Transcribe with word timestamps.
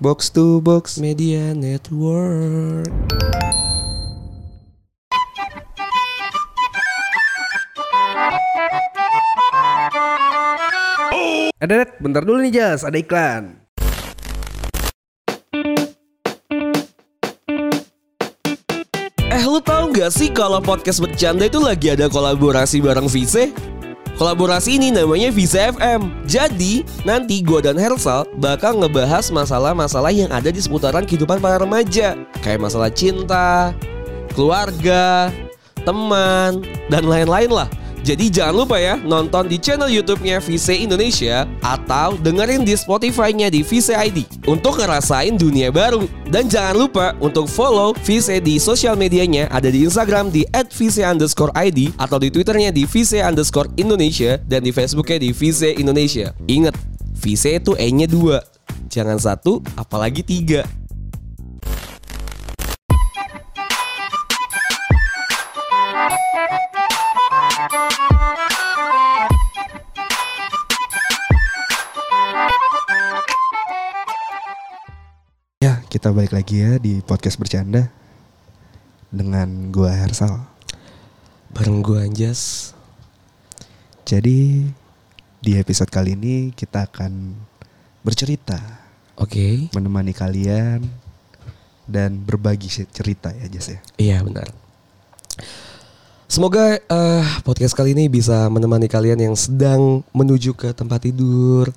Box 0.00 0.32
to 0.32 0.64
Box 0.64 0.96
Media 0.96 1.52
Network. 1.52 2.88
Ada 11.60 11.84
bentar 12.00 12.24
dulu 12.24 12.40
nih 12.40 12.48
Jas, 12.48 12.80
ada 12.80 12.96
iklan 12.96 13.60
Eh 19.28 19.44
lu 19.44 19.60
tahu 19.60 19.92
nggak 19.92 20.08
sih 20.08 20.32
kalau 20.32 20.64
podcast 20.64 21.04
bercanda 21.04 21.44
itu 21.44 21.60
lagi 21.60 21.92
ada 21.92 22.08
kolaborasi 22.08 22.80
bareng 22.80 23.04
Vice? 23.04 23.52
Kolaborasi 24.20 24.76
ini 24.76 24.92
namanya 24.92 25.32
Vice 25.32 25.56
FM. 25.56 26.28
Jadi 26.28 26.84
nanti 27.08 27.40
gue 27.40 27.64
dan 27.64 27.80
Hersal 27.80 28.28
bakal 28.36 28.76
ngebahas 28.76 29.32
masalah-masalah 29.32 30.12
yang 30.12 30.28
ada 30.28 30.52
di 30.52 30.60
seputaran 30.60 31.08
kehidupan 31.08 31.40
para 31.40 31.56
remaja, 31.56 32.20
kayak 32.44 32.60
masalah 32.60 32.92
cinta, 32.92 33.72
keluarga, 34.36 35.32
teman, 35.88 36.60
dan 36.92 37.08
lain-lain 37.08 37.48
lah. 37.48 37.68
Jadi 38.00 38.32
jangan 38.32 38.64
lupa 38.64 38.80
ya 38.80 38.96
nonton 38.96 39.44
di 39.44 39.60
channel 39.60 39.92
YouTube-nya 39.92 40.40
Vice 40.40 40.72
Indonesia 40.72 41.44
atau 41.60 42.16
dengerin 42.16 42.64
di 42.64 42.72
Spotify-nya 42.72 43.52
di 43.52 43.60
Vice 43.60 43.92
ID 43.92 44.48
untuk 44.48 44.80
ngerasain 44.80 45.36
dunia 45.36 45.68
baru. 45.68 46.08
Dan 46.32 46.48
jangan 46.48 46.74
lupa 46.74 47.06
untuk 47.20 47.44
follow 47.44 47.92
Vice 48.00 48.40
di 48.40 48.56
sosial 48.56 48.96
medianya 48.96 49.52
ada 49.52 49.68
di 49.68 49.84
Instagram 49.84 50.32
di 50.32 50.48
@vice_id 50.48 51.78
atau 52.00 52.16
di 52.16 52.28
Twitternya 52.32 52.72
di 52.72 52.88
Vice 52.88 53.20
underscore 53.20 53.68
Indonesia 53.76 54.40
dan 54.48 54.64
di 54.64 54.72
Facebooknya 54.72 55.20
di 55.20 55.30
Vice 55.36 55.76
Indonesia. 55.76 56.32
Ingat, 56.48 56.72
Vice 57.20 57.60
itu 57.60 57.76
E-nya 57.76 58.08
dua, 58.08 58.40
jangan 58.88 59.20
satu, 59.20 59.60
apalagi 59.76 60.24
tiga. 60.24 60.79
Kita 76.00 76.16
balik 76.16 76.32
lagi 76.32 76.64
ya 76.64 76.80
di 76.80 77.04
podcast 77.04 77.36
bercanda 77.36 77.92
Dengan 79.12 79.68
gua 79.68 79.92
Hersal 79.92 80.32
Bareng 81.52 81.84
gue 81.84 82.00
Anjas. 82.00 82.72
Jadi 84.08 84.64
di 85.44 85.52
episode 85.60 85.92
kali 85.92 86.16
ini 86.16 86.56
kita 86.56 86.88
akan 86.88 87.36
bercerita 88.00 88.80
Oke. 89.20 89.68
Menemani 89.76 90.16
kalian 90.16 90.88
Dan 91.84 92.24
berbagi 92.24 92.72
cerita 92.72 93.36
ya 93.36 93.52
Jas 93.52 93.68
ya 93.68 93.80
Iya 94.00 94.16
benar. 94.24 94.48
Semoga 96.32 96.80
eh, 96.80 97.26
podcast 97.44 97.76
kali 97.76 97.92
ini 97.92 98.08
bisa 98.08 98.48
menemani 98.48 98.88
kalian 98.88 99.20
yang 99.20 99.36
sedang 99.36 100.00
menuju 100.16 100.56
ke 100.56 100.72
tempat 100.72 101.04
tidur 101.04 101.68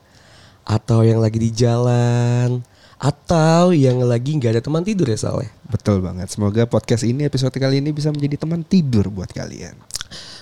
atau 0.63 1.03
yang 1.03 1.19
lagi 1.19 1.43
di 1.43 1.51
jalan 1.51 2.63
atau 3.03 3.75
yang 3.75 3.99
lagi 4.07 4.39
nggak 4.39 4.55
ada 4.55 4.63
teman 4.63 4.79
tidur 4.79 5.11
ya 5.11 5.19
Sal 5.19 5.43
ya? 5.43 5.51
Betul 5.67 5.99
banget 5.99 6.31
Semoga 6.31 6.63
podcast 6.63 7.03
ini 7.03 7.27
episode 7.27 7.51
kali 7.51 7.83
ini 7.83 7.91
bisa 7.91 8.07
menjadi 8.15 8.39
teman 8.39 8.63
tidur 8.63 9.11
buat 9.11 9.27
kalian 9.27 9.75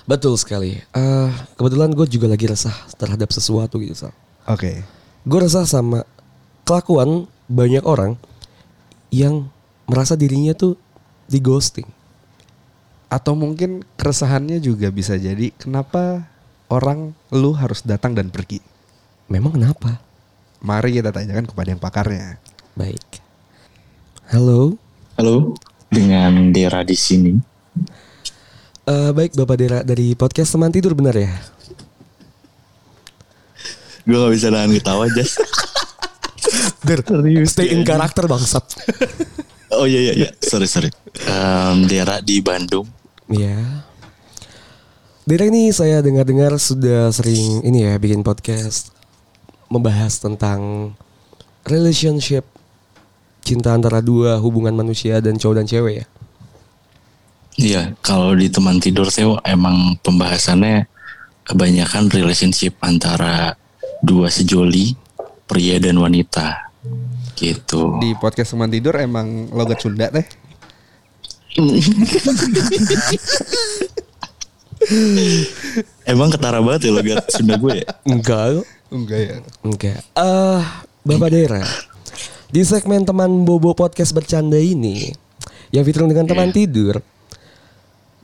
Betul 0.05 0.37
sekali. 0.37 0.77
Eh, 0.77 1.29
kebetulan 1.57 1.89
gue 1.89 2.05
juga 2.05 2.29
lagi 2.29 2.45
resah 2.45 2.73
terhadap 3.01 3.33
sesuatu 3.33 3.81
gitu 3.81 3.97
Sal. 3.97 4.13
Oke 4.45 4.85
Gue 5.25 5.39
resah 5.41 5.65
sama 5.65 6.05
kelakuan 6.61 7.25
banyak 7.49 7.81
orang 7.81 8.13
yang 9.09 9.49
merasa 9.89 10.13
dirinya 10.13 10.53
tuh 10.53 10.77
di 11.25 11.41
ghosting. 11.41 11.89
Atau 13.09 13.33
mungkin 13.33 13.81
keresahannya 13.97 14.61
juga 14.61 14.93
bisa 14.93 15.17
jadi 15.17 15.49
Kenapa 15.57 16.29
orang 16.69 17.17
lu 17.33 17.57
harus 17.57 17.81
datang 17.81 18.13
dan 18.13 18.29
pergi 18.29 18.61
Memang 19.33 19.57
kenapa? 19.57 19.97
Mari 20.61 21.01
kita 21.01 21.09
tanyakan 21.09 21.49
kepada 21.49 21.73
yang 21.73 21.81
pakarnya 21.81 22.37
Baik. 22.71 23.19
Halo. 24.31 24.79
Halo, 25.19 25.59
dengan 25.91 26.55
Dera 26.55 26.87
di 26.87 26.95
sini. 26.95 27.35
Eh, 28.87 29.11
baik 29.11 29.35
Bapak 29.35 29.57
Dera 29.59 29.79
dari 29.83 30.15
podcast 30.15 30.55
teman 30.55 30.71
tidur 30.71 30.95
benar 30.95 31.11
ya? 31.19 31.31
Gue 34.07 34.17
gak 34.17 34.33
bisa 34.33 34.47
nahan 34.49 34.71
ketawa, 34.71 35.11
Jas. 35.11 35.35
Der, 36.87 37.03
stay 37.45 37.75
in 37.75 37.85
karakter 37.85 38.25
bangsat. 38.25 38.65
Oh 39.71 39.85
iya 39.85 40.11
iya 40.11 40.13
iya, 40.15 40.29
sorry 40.41 40.65
sorry. 40.65 40.89
Em, 41.27 41.85
Dera 41.85 42.23
di 42.23 42.39
Bandung. 42.39 42.87
Iya. 43.29 43.83
Dera 45.27 45.45
ini 45.47 45.69
saya 45.75 46.01
dengar-dengar 46.01 46.55
sudah 46.57 47.13
sering 47.13 47.67
ini 47.67 47.85
ya 47.85 47.99
bikin 48.01 48.25
podcast 48.25 48.95
membahas 49.69 50.17
tentang 50.19 50.91
relationship 51.67 52.43
cinta 53.51 53.75
antara 53.75 53.99
dua 53.99 54.39
hubungan 54.39 54.71
manusia 54.71 55.19
dan 55.19 55.35
cowok 55.35 55.55
dan 55.59 55.67
cewek 55.67 55.95
ya. 55.99 56.05
Iya, 57.59 57.91
kalau 57.99 58.31
di 58.31 58.47
teman 58.47 58.79
tidur 58.79 59.11
saya 59.11 59.35
emang 59.43 59.99
pembahasannya 59.99 60.87
kebanyakan 61.43 62.07
relationship 62.07 62.79
antara 62.79 63.59
dua 63.99 64.31
sejoli, 64.31 64.95
pria 65.43 65.83
dan 65.83 65.99
wanita. 65.99 66.71
Gitu. 67.35 67.99
Di 67.99 68.15
podcast 68.15 68.55
teman 68.55 68.71
tidur 68.71 68.95
emang 68.95 69.51
logat 69.51 69.83
Sunda 69.83 70.07
teh 70.07 70.23
Emang 76.07 76.31
ketara 76.31 76.63
banget 76.63 76.87
ya 76.87 76.91
logat 76.95 77.27
Sunda 77.27 77.59
gue 77.59 77.83
ya? 77.83 77.87
Enggak, 78.07 78.63
Enggak 78.87 79.19
ya 79.19 79.35
enggak. 79.67 79.99
Eh, 80.15 80.63
Bapak 81.03 81.29
Dera. 81.35 81.90
Di 82.51 82.67
segmen 82.67 83.07
teman 83.07 83.47
Bobo 83.47 83.71
podcast 83.71 84.11
bercanda 84.11 84.59
ini 84.59 85.15
yang 85.71 85.87
featuring 85.87 86.11
dengan 86.11 86.27
teman 86.27 86.51
tidur, 86.51 86.99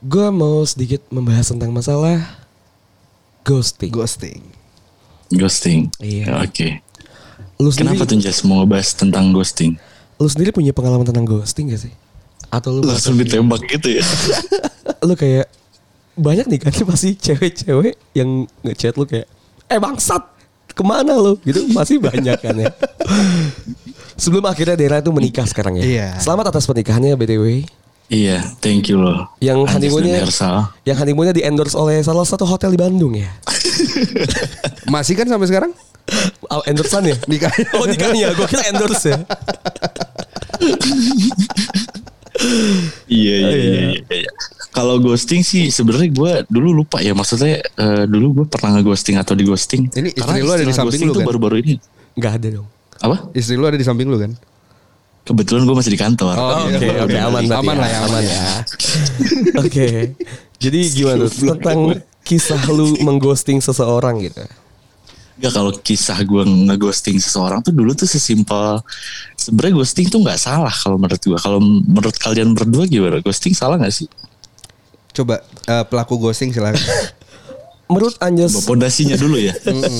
gue 0.04 0.26
mau 0.28 0.60
sedikit 0.68 1.00
membahas 1.08 1.48
tentang 1.48 1.72
masalah 1.72 2.44
ghosting. 3.40 3.88
Ghosting 3.88 4.44
Ghosting. 5.32 5.88
Iya. 6.04 6.44
Oke. 6.44 6.84
Lu 7.56 7.72
sendiri, 7.72 7.96
Kenapa 7.96 8.04
tuh 8.04 8.20
Jas 8.20 8.44
mau 8.44 8.60
ngebahas 8.60 8.88
tentang 8.92 9.32
ghosting? 9.32 9.80
lu 10.18 10.26
sendiri 10.28 10.52
punya 10.52 10.76
pengalaman 10.76 11.08
tentang 11.08 11.24
ghosting 11.24 11.72
gak 11.72 11.88
sih? 11.88 11.94
Atau 12.52 12.76
lu 12.76 12.84
Langsung 12.84 13.16
ditembak 13.16 13.64
gitu 13.64 13.96
ya? 13.96 14.04
lu 15.08 15.16
kayak 15.16 15.48
banyak 16.20 16.52
nih 16.52 16.60
kan 16.60 16.74
pasti 16.84 17.16
cewek-cewek 17.16 17.96
yang 18.12 18.44
ngechat 18.60 18.92
lu 19.00 19.08
kayak 19.08 19.24
eh 19.72 19.80
bangsat 19.80 20.20
ke 20.78 20.84
mana 20.86 21.12
lu 21.12 21.34
gitu 21.42 21.66
masih 21.68 21.98
banyak 21.98 22.38
kan 22.38 22.54
ya 22.54 22.70
sebelum 24.22 24.46
akhirnya 24.46 24.78
Dera 24.78 25.02
itu 25.02 25.10
menikah 25.10 25.42
sekarang 25.42 25.74
ya 25.76 25.84
Iya. 25.84 26.08
selamat 26.22 26.54
atas 26.54 26.64
pernikahannya 26.64 27.18
btw 27.18 27.66
Iya, 28.08 28.40
thank 28.64 28.88
you 28.88 28.96
loh. 28.96 29.28
yang 29.36 29.68
honeymoonnya 29.68 30.24
yang 30.88 30.96
honeymoonnya 30.96 31.36
di 31.36 31.44
endorse 31.44 31.76
oleh 31.76 32.00
salah 32.00 32.24
satu 32.24 32.48
hotel 32.48 32.72
di 32.72 32.80
Bandung 32.80 33.12
ya 33.12 33.28
Masih 34.88 35.12
kan 35.12 35.28
sampai 35.28 35.44
sekarang? 35.44 35.72
oh, 36.48 36.64
endorsean 36.64 37.04
ya 37.04 37.12
Nikah 37.28 37.52
oh 37.76 37.84
nikahnya 37.84 38.32
gue 38.32 38.46
kira 38.48 38.64
endorse 38.72 39.12
ya 39.12 39.18
Iya 43.08 43.36
iya 43.36 43.50
iya. 43.52 43.80
iya, 43.92 44.02
iya. 44.14 44.30
Kalau 44.78 44.94
ghosting 45.02 45.42
sih 45.42 45.74
sebenarnya 45.74 46.10
gue 46.14 46.32
dulu 46.46 46.70
lupa 46.70 47.02
ya 47.02 47.10
maksudnya 47.10 47.58
eh, 47.58 48.04
dulu 48.06 48.42
gue 48.42 48.46
pernah 48.46 48.78
nge-ghosting 48.78 49.18
atau 49.18 49.34
di 49.34 49.42
ghosting. 49.42 49.90
Ini 49.90 50.14
istri 50.14 50.38
lu 50.46 50.54
ada 50.54 50.62
di 50.62 50.70
samping 50.70 51.02
ghosting 51.02 51.10
lu 51.10 51.18
kan? 51.18 51.26
baru-baru 51.26 51.56
ini. 51.66 51.74
nggak 52.18 52.32
ada 52.38 52.48
dong 52.62 52.66
Apa? 53.02 53.16
Istri 53.34 53.54
lu 53.58 53.66
ada 53.66 53.78
di 53.78 53.82
samping 53.82 54.06
lu 54.06 54.18
kan? 54.22 54.38
Kebetulan 55.26 55.66
gue 55.66 55.76
masih 55.76 55.92
di 55.92 56.00
kantor. 56.00 56.34
Oh, 56.38 56.70
oke 56.70 56.78
iya. 56.78 57.02
oke 57.02 57.16
aman 57.18 57.42
berarti 57.46 57.66
Aman 57.66 57.76
lah 57.76 57.90
ya, 57.90 57.98
aman 58.06 58.22
ya 58.22 58.44
oke 59.66 59.88
jadi 60.62 60.78
gimana 60.94 61.24
tuh 61.26 61.54
tentang 61.54 61.78
kisah 62.22 62.60
lu 62.70 62.94
mengghosting 63.02 63.58
seseorang 63.58 64.22
gitu 64.22 64.42
Enggak 65.38 65.52
kalau 65.54 65.70
kisah 65.70 66.18
gue 66.26 66.42
nge-ghosting 66.42 67.22
seseorang 67.22 67.62
tuh 67.62 67.70
dulu 67.70 67.94
tuh 67.94 68.10
sesimpel 68.10 68.82
sebenarnya 69.38 69.74
ghosting 69.78 70.10
tuh 70.10 70.18
nggak 70.18 70.34
salah 70.34 70.74
kalau 70.74 70.98
menurut 70.98 71.22
gue. 71.22 71.38
Kalau 71.38 71.62
menurut 71.62 72.16
kalian 72.18 72.58
berdua 72.58 72.90
gimana? 72.90 73.22
Ghosting 73.22 73.54
salah 73.54 73.78
nggak 73.78 73.94
sih? 73.94 74.10
Coba 75.12 75.40
eh, 75.44 75.84
pelaku 75.88 76.18
ghosting 76.18 76.50
silakan. 76.52 76.78
menurut 77.88 78.20
Anjas 78.20 78.52
Pondasinya 78.68 79.16
dulu 79.16 79.40
ya. 79.40 79.56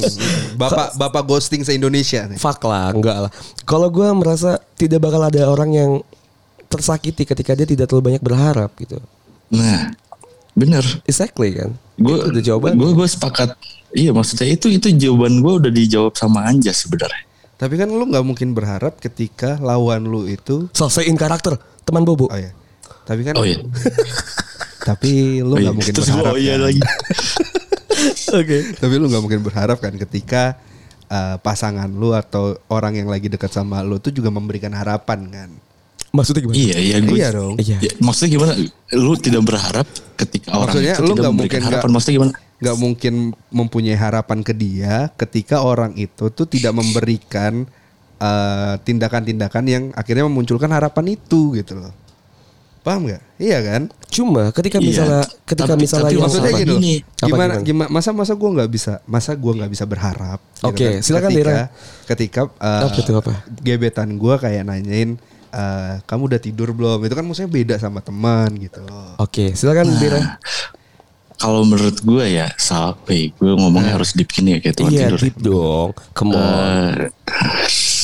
Bapak 0.60 1.00
bapak 1.00 1.24
ghosting 1.24 1.64
se 1.64 1.72
Indonesia 1.72 2.28
nih. 2.28 2.36
Fuck 2.36 2.68
lah, 2.68 2.92
enggak 2.92 3.16
lah. 3.28 3.30
Kalau 3.64 3.88
gue 3.88 4.04
merasa 4.12 4.60
tidak 4.76 5.08
bakal 5.08 5.24
ada 5.24 5.48
orang 5.48 5.70
yang 5.72 5.90
tersakiti 6.68 7.24
ketika 7.24 7.56
dia 7.56 7.64
tidak 7.64 7.88
terlalu 7.88 8.12
banyak 8.12 8.22
berharap 8.22 8.70
gitu. 8.76 9.00
Nah, 9.54 9.94
bener. 10.52 10.84
Exactly 11.08 11.56
kan. 11.56 11.72
Gue 11.96 12.28
udah 12.28 12.42
jawaban. 12.44 12.76
Gue 12.76 12.92
gue 12.92 13.08
sepakat. 13.08 13.56
Iya 13.96 14.12
maksudnya 14.12 14.52
itu 14.52 14.68
itu 14.68 14.92
jawaban 14.92 15.40
gue 15.40 15.52
udah 15.64 15.72
dijawab 15.72 16.12
sama 16.18 16.44
Anjas 16.44 16.84
sebenarnya. 16.84 17.24
Tapi 17.58 17.74
kan 17.74 17.88
lu 17.90 18.04
nggak 18.06 18.22
mungkin 18.22 18.52
berharap 18.54 19.02
ketika 19.02 19.58
lawan 19.58 20.06
lu 20.06 20.30
itu 20.30 20.70
Selesaiin 20.76 21.18
karakter 21.18 21.58
teman 21.82 22.04
Bobo. 22.06 22.28
oh 22.30 22.38
ya. 22.38 22.52
Tapi 23.08 23.20
kan 23.22 23.34
Oh 23.34 23.42
iya. 23.42 23.56
tapi 24.88 25.40
lu 25.40 25.52
Oh, 25.52 25.56
iya. 25.56 25.64
nggak 25.64 25.74
mungkin 25.74 25.92
Terus 25.94 26.08
berharap. 26.10 26.32
oh 26.32 26.36
iya 26.36 26.54
kan. 26.54 26.60
lagi. 26.62 26.80
Oke. 28.40 28.56
Tapi 28.74 28.94
lu 28.94 29.06
nggak 29.06 29.22
mungkin 29.22 29.40
berharap 29.40 29.78
kan 29.78 29.92
ketika 29.92 30.42
uh, 31.08 31.36
pasangan 31.38 31.88
lu 31.88 32.12
atau 32.12 32.42
orang 32.68 32.94
yang 32.94 33.08
lagi 33.08 33.26
dekat 33.26 33.48
sama 33.48 33.80
lu 33.80 33.96
tuh 33.96 34.10
juga 34.10 34.28
memberikan 34.28 34.70
harapan 34.70 35.20
kan. 35.26 35.50
Maksudnya 36.08 36.40
gimana? 36.40 36.56
Iya, 36.56 36.76
iya 36.78 36.96
gue. 36.98 37.16
Iya 37.16 37.28
dong. 37.30 37.54
Iya. 37.56 37.76
Ya, 37.80 37.92
maksudnya 37.98 38.30
gimana? 38.34 38.52
Lu 38.94 39.12
tidak 39.14 39.42
berharap 39.42 39.84
ketika 40.16 40.48
orang 40.52 40.72
Maksudnya 40.72 40.94
itu 40.94 41.02
lu 41.02 41.06
tidak 41.06 41.16
nggak 41.18 41.32
memberikan 41.32 41.36
mungkin 41.54 41.60
harapan. 41.64 41.80
nggak- 41.80 41.94
Maksudnya 41.94 42.16
gimana? 42.16 42.32
nggak 42.58 42.76
mungkin 42.76 43.14
mempunyai 43.50 43.94
harapan 43.94 44.38
ke 44.42 44.50
dia 44.50 44.94
ketika 45.14 45.62
orang 45.62 45.94
itu 45.94 46.26
tuh 46.28 46.42
tidak 46.44 46.74
memberikan 46.74 47.68
uh, 48.18 48.74
tindakan-tindakan 48.80 49.64
yang 49.64 49.84
akhirnya 49.92 50.26
memunculkan 50.26 50.66
harapan 50.68 51.12
itu 51.12 51.54
gitu 51.54 51.78
loh. 51.78 51.94
Paham 52.80 53.00
nggak? 53.04 53.22
Iya 53.36 53.58
kan? 53.60 53.82
Cuma 54.08 54.42
ketika 54.50 54.78
Iya. 54.78 54.86
misalnya 54.86 55.22
ketika 55.44 55.74
Tapi- 55.74 55.82
misalnya 55.82 56.04
tapi 56.04 56.14
yang 56.14 56.24
Maksudnya 56.24 56.52
gini 56.52 56.72
gini? 56.72 56.94
Gimana 57.18 57.28
gimana? 57.28 57.54
gimana 57.60 57.88
masa 57.90 58.10
masa 58.12 58.32
gua 58.32 58.50
nggak 58.54 58.70
bisa 58.70 58.92
masa 59.04 59.30
gua 59.34 59.52
nggak 59.58 59.70
bisa 59.70 59.84
berharap. 59.84 60.38
gitu 60.54 60.66
Oke, 60.66 60.86
kan. 60.88 61.02
silakan, 61.02 61.30
ketika, 61.30 61.44
Dira. 61.44 61.62
Ketika 62.04 62.40
uh, 62.50 62.90
itu 62.90 63.12
apa? 63.14 63.32
gebetan 63.60 64.08
gua 64.16 64.34
kayak 64.36 64.64
nanyain 64.64 65.20
uh, 65.50 66.00
kamu 66.02 66.22
udah 66.28 66.40
tidur 66.40 66.68
belum? 66.72 66.98
Itu 67.02 67.14
kan 67.14 67.24
maksudnya 67.24 67.50
beda 67.50 67.74
sama 67.76 68.00
teman 68.00 68.48
gitu 68.56 68.80
loh. 68.82 69.14
Oke, 69.18 69.52
silakan 69.52 69.86
Nah, 69.88 69.98
Dira. 70.00 70.20
Kalau 71.38 71.62
menurut 71.62 72.02
gue 72.02 72.24
ya, 72.34 72.50
sampai 72.58 73.30
gue 73.30 73.52
ngomongnya 73.54 73.94
harus 73.94 74.10
deep 74.10 74.26
gini 74.26 74.58
ya 74.58 74.58
kayak 74.58 74.74
teman 74.74 74.90
Iya, 74.90 75.06
tidur. 75.06 75.20
deep 75.22 75.36
dong. 75.38 75.88
Come 76.10 76.34
on. 76.34 76.94
Eh, 76.98 77.14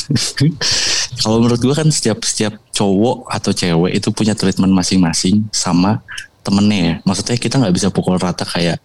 kalau 1.24 1.40
menurut 1.40 1.56
gue 1.56 1.72
kan 1.72 1.88
setiap 1.88 2.20
setiap 2.20 2.60
cowok 2.76 3.32
atau 3.32 3.56
cewek 3.56 3.96
itu 3.96 4.12
punya 4.12 4.36
treatment 4.36 4.76
masing-masing 4.76 5.48
sama 5.48 6.04
temennya 6.44 6.80
ya. 6.84 6.94
Maksudnya 7.08 7.40
kita 7.40 7.56
nggak 7.56 7.72
bisa 7.72 7.88
pukul 7.88 8.20
rata 8.20 8.44
kayak 8.44 8.76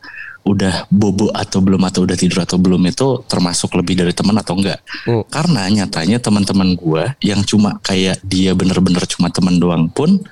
udah 0.48 0.88
bobo 0.88 1.28
atau 1.36 1.60
belum 1.60 1.84
atau 1.84 2.08
udah 2.08 2.16
tidur 2.16 2.48
atau 2.48 2.56
belum 2.56 2.80
itu 2.88 3.28
termasuk 3.28 3.76
lebih 3.76 4.00
dari 4.00 4.16
teman 4.16 4.40
atau 4.40 4.56
enggak. 4.56 4.80
Hmm. 5.04 5.28
Karena 5.28 5.68
nyatanya 5.68 6.24
teman-teman 6.24 6.80
gue 6.80 7.04
yang 7.28 7.44
cuma 7.44 7.76
kayak 7.84 8.24
dia 8.24 8.56
bener-bener 8.56 9.04
cuma 9.04 9.28
teman 9.28 9.60
doang 9.60 9.92
pun 9.92 10.24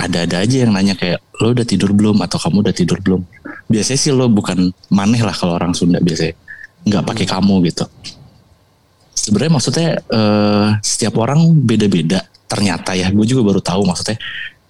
ada-ada 0.00 0.40
aja 0.40 0.64
yang 0.64 0.72
nanya 0.72 0.96
kayak 0.96 1.20
lo 1.36 1.52
udah 1.52 1.68
tidur 1.68 1.92
belum 1.92 2.24
atau 2.24 2.40
kamu 2.40 2.64
udah 2.64 2.74
tidur 2.74 2.96
belum. 3.04 3.20
Biasanya 3.68 4.00
sih 4.00 4.08
lo 4.08 4.32
bukan 4.32 4.72
maneh 4.88 5.20
lah 5.20 5.36
kalau 5.36 5.60
orang 5.60 5.76
Sunda 5.76 6.00
biasanya 6.00 6.32
nggak 6.88 7.04
pakai 7.04 7.26
kamu 7.28 7.60
gitu 7.68 7.84
sebenarnya 9.12 9.52
maksudnya 9.52 9.88
eh, 10.02 10.68
setiap 10.80 11.14
orang 11.16 11.40
beda-beda 11.54 12.20
ternyata 12.44 12.92
ya 12.92 13.08
gue 13.08 13.24
juga 13.24 13.42
baru 13.44 13.60
tahu 13.60 13.82
maksudnya 13.82 14.16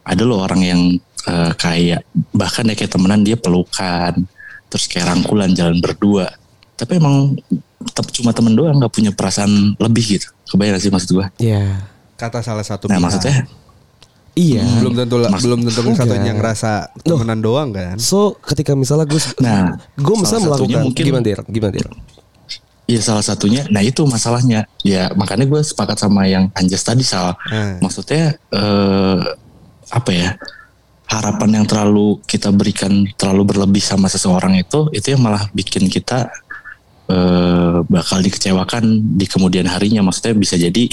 ada 0.02 0.22
loh 0.22 0.40
orang 0.40 0.60
yang 0.60 0.80
eh, 1.24 1.52
kayak 1.54 2.02
bahkan 2.30 2.64
ya 2.64 2.74
kayak 2.74 2.90
temenan 2.90 3.20
dia 3.20 3.34
pelukan 3.34 4.14
terus 4.66 4.84
kayak 4.86 5.08
rangkulan 5.08 5.50
jalan 5.50 5.78
berdua 5.78 6.30
tapi 6.72 6.96
emang 6.96 7.36
tetap 7.82 8.06
cuma 8.10 8.30
temen 8.30 8.52
doang 8.52 8.76
nggak 8.76 8.90
punya 8.90 9.10
perasaan 9.10 9.74
lebih 9.76 10.16
gitu 10.16 10.28
kebayang 10.48 10.78
sih 10.78 10.88
maksud 10.88 11.10
gue 11.12 11.26
Iya. 11.40 11.86
Kata 12.14 12.38
salah 12.38 12.62
satu 12.62 12.86
nah 12.86 12.96
pihak. 12.96 13.02
maksudnya 13.02 13.36
Iya. 14.32 14.64
belum 14.80 14.96
tentu 14.96 15.16
Mas- 15.20 15.42
belum 15.42 15.60
tentu 15.60 15.80
Enggak. 15.84 15.98
satunya 15.98 16.32
ngerasa 16.32 16.70
temenan 16.98 17.38
doang 17.38 17.68
kan. 17.68 18.00
So 18.00 18.40
ketika 18.40 18.72
misalnya 18.72 19.04
gue, 19.04 19.20
Nah, 19.38 19.76
gue 19.92 20.14
satunya 20.24 20.40
melakukan 20.48 20.80
mungkin- 20.88 21.04
gimana 21.04 21.20
dir, 21.22 21.40
gimana 21.44 21.72
dir? 21.74 21.86
Iya 22.90 22.98
salah 22.98 23.22
satunya, 23.22 23.62
nah 23.70 23.78
itu 23.78 24.02
masalahnya. 24.04 24.66
Ya 24.82 25.14
makanya 25.14 25.46
gue 25.46 25.62
sepakat 25.62 26.02
sama 26.02 26.26
yang 26.26 26.50
Anjas 26.52 26.82
tadi 26.82 27.06
Sal. 27.06 27.38
Hmm. 27.46 27.78
Maksudnya 27.78 28.34
eh, 28.50 29.20
apa 29.92 30.10
ya? 30.10 30.34
Harapan 31.06 31.60
yang 31.62 31.66
terlalu 31.68 32.24
kita 32.24 32.48
berikan 32.48 33.04
terlalu 33.20 33.54
berlebih 33.54 33.84
sama 33.84 34.08
seseorang 34.08 34.56
itu, 34.56 34.88
itu 34.96 35.12
yang 35.12 35.22
malah 35.22 35.46
bikin 35.54 35.86
kita 35.86 36.32
eh, 37.06 37.78
bakal 37.86 38.18
dikecewakan 38.18 39.14
di 39.14 39.30
kemudian 39.30 39.70
harinya. 39.70 40.02
Maksudnya 40.02 40.34
bisa 40.34 40.58
jadi 40.58 40.90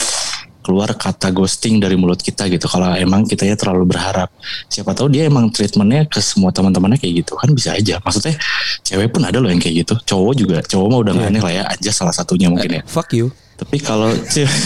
keluar 0.59 0.91
kata 0.91 1.31
ghosting 1.31 1.79
dari 1.79 1.95
mulut 1.95 2.19
kita 2.19 2.45
gitu. 2.51 2.67
Kalau 2.67 2.91
emang 2.95 3.23
kitanya 3.23 3.55
terlalu 3.55 3.87
berharap, 3.87 4.29
siapa 4.67 4.91
tahu 4.91 5.07
dia 5.07 5.25
emang 5.25 5.47
treatmentnya 5.49 6.05
ke 6.05 6.19
semua 6.19 6.51
teman-temannya 6.51 6.99
kayak 6.99 7.23
gitu 7.25 7.33
kan 7.39 7.49
bisa 7.55 7.75
aja. 7.75 7.97
Maksudnya 8.03 8.35
cewek 8.83 9.09
pun 9.15 9.23
ada 9.23 9.39
loh 9.39 9.47
yang 9.47 9.61
kayak 9.61 9.87
gitu. 9.87 9.95
Cowok 10.03 10.33
juga, 10.35 10.57
cowok 10.63 10.87
mah 10.91 10.99
udah 10.99 11.13
nggak 11.15 11.29
aneh 11.31 11.41
lah 11.43 11.53
ya. 11.53 11.63
Aja 11.67 11.91
salah 11.95 12.13
satunya 12.13 12.51
mungkin 12.51 12.79
ya. 12.79 12.83
Fuck 12.85 13.15
you. 13.15 13.31
Tapi 13.59 13.77
kalau 13.83 14.11
cewek, 14.15 14.59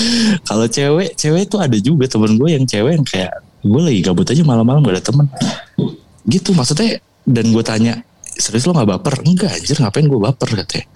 kalau 0.48 0.66
cewek, 0.68 1.12
cewek 1.16 1.42
itu 1.44 1.56
ada 1.60 1.76
juga 1.76 2.04
temen 2.08 2.40
gue 2.40 2.48
yang 2.56 2.64
cewek 2.64 2.92
yang 2.96 3.04
kayak 3.04 3.32
gue 3.60 3.80
lagi 3.84 4.00
gabut 4.00 4.24
aja 4.24 4.42
malam-malam 4.44 4.80
gak 4.88 4.96
ada 4.96 5.04
temen. 5.04 5.26
Gitu 6.24 6.56
maksudnya 6.56 7.00
dan 7.28 7.52
gue 7.52 7.64
tanya 7.64 8.00
serius 8.40 8.64
lo 8.64 8.72
gak 8.72 8.88
baper? 8.88 9.20
Enggak 9.28 9.60
anjir 9.60 9.76
ngapain 9.76 10.08
gue 10.08 10.20
baper 10.20 10.48
katanya. 10.64 10.88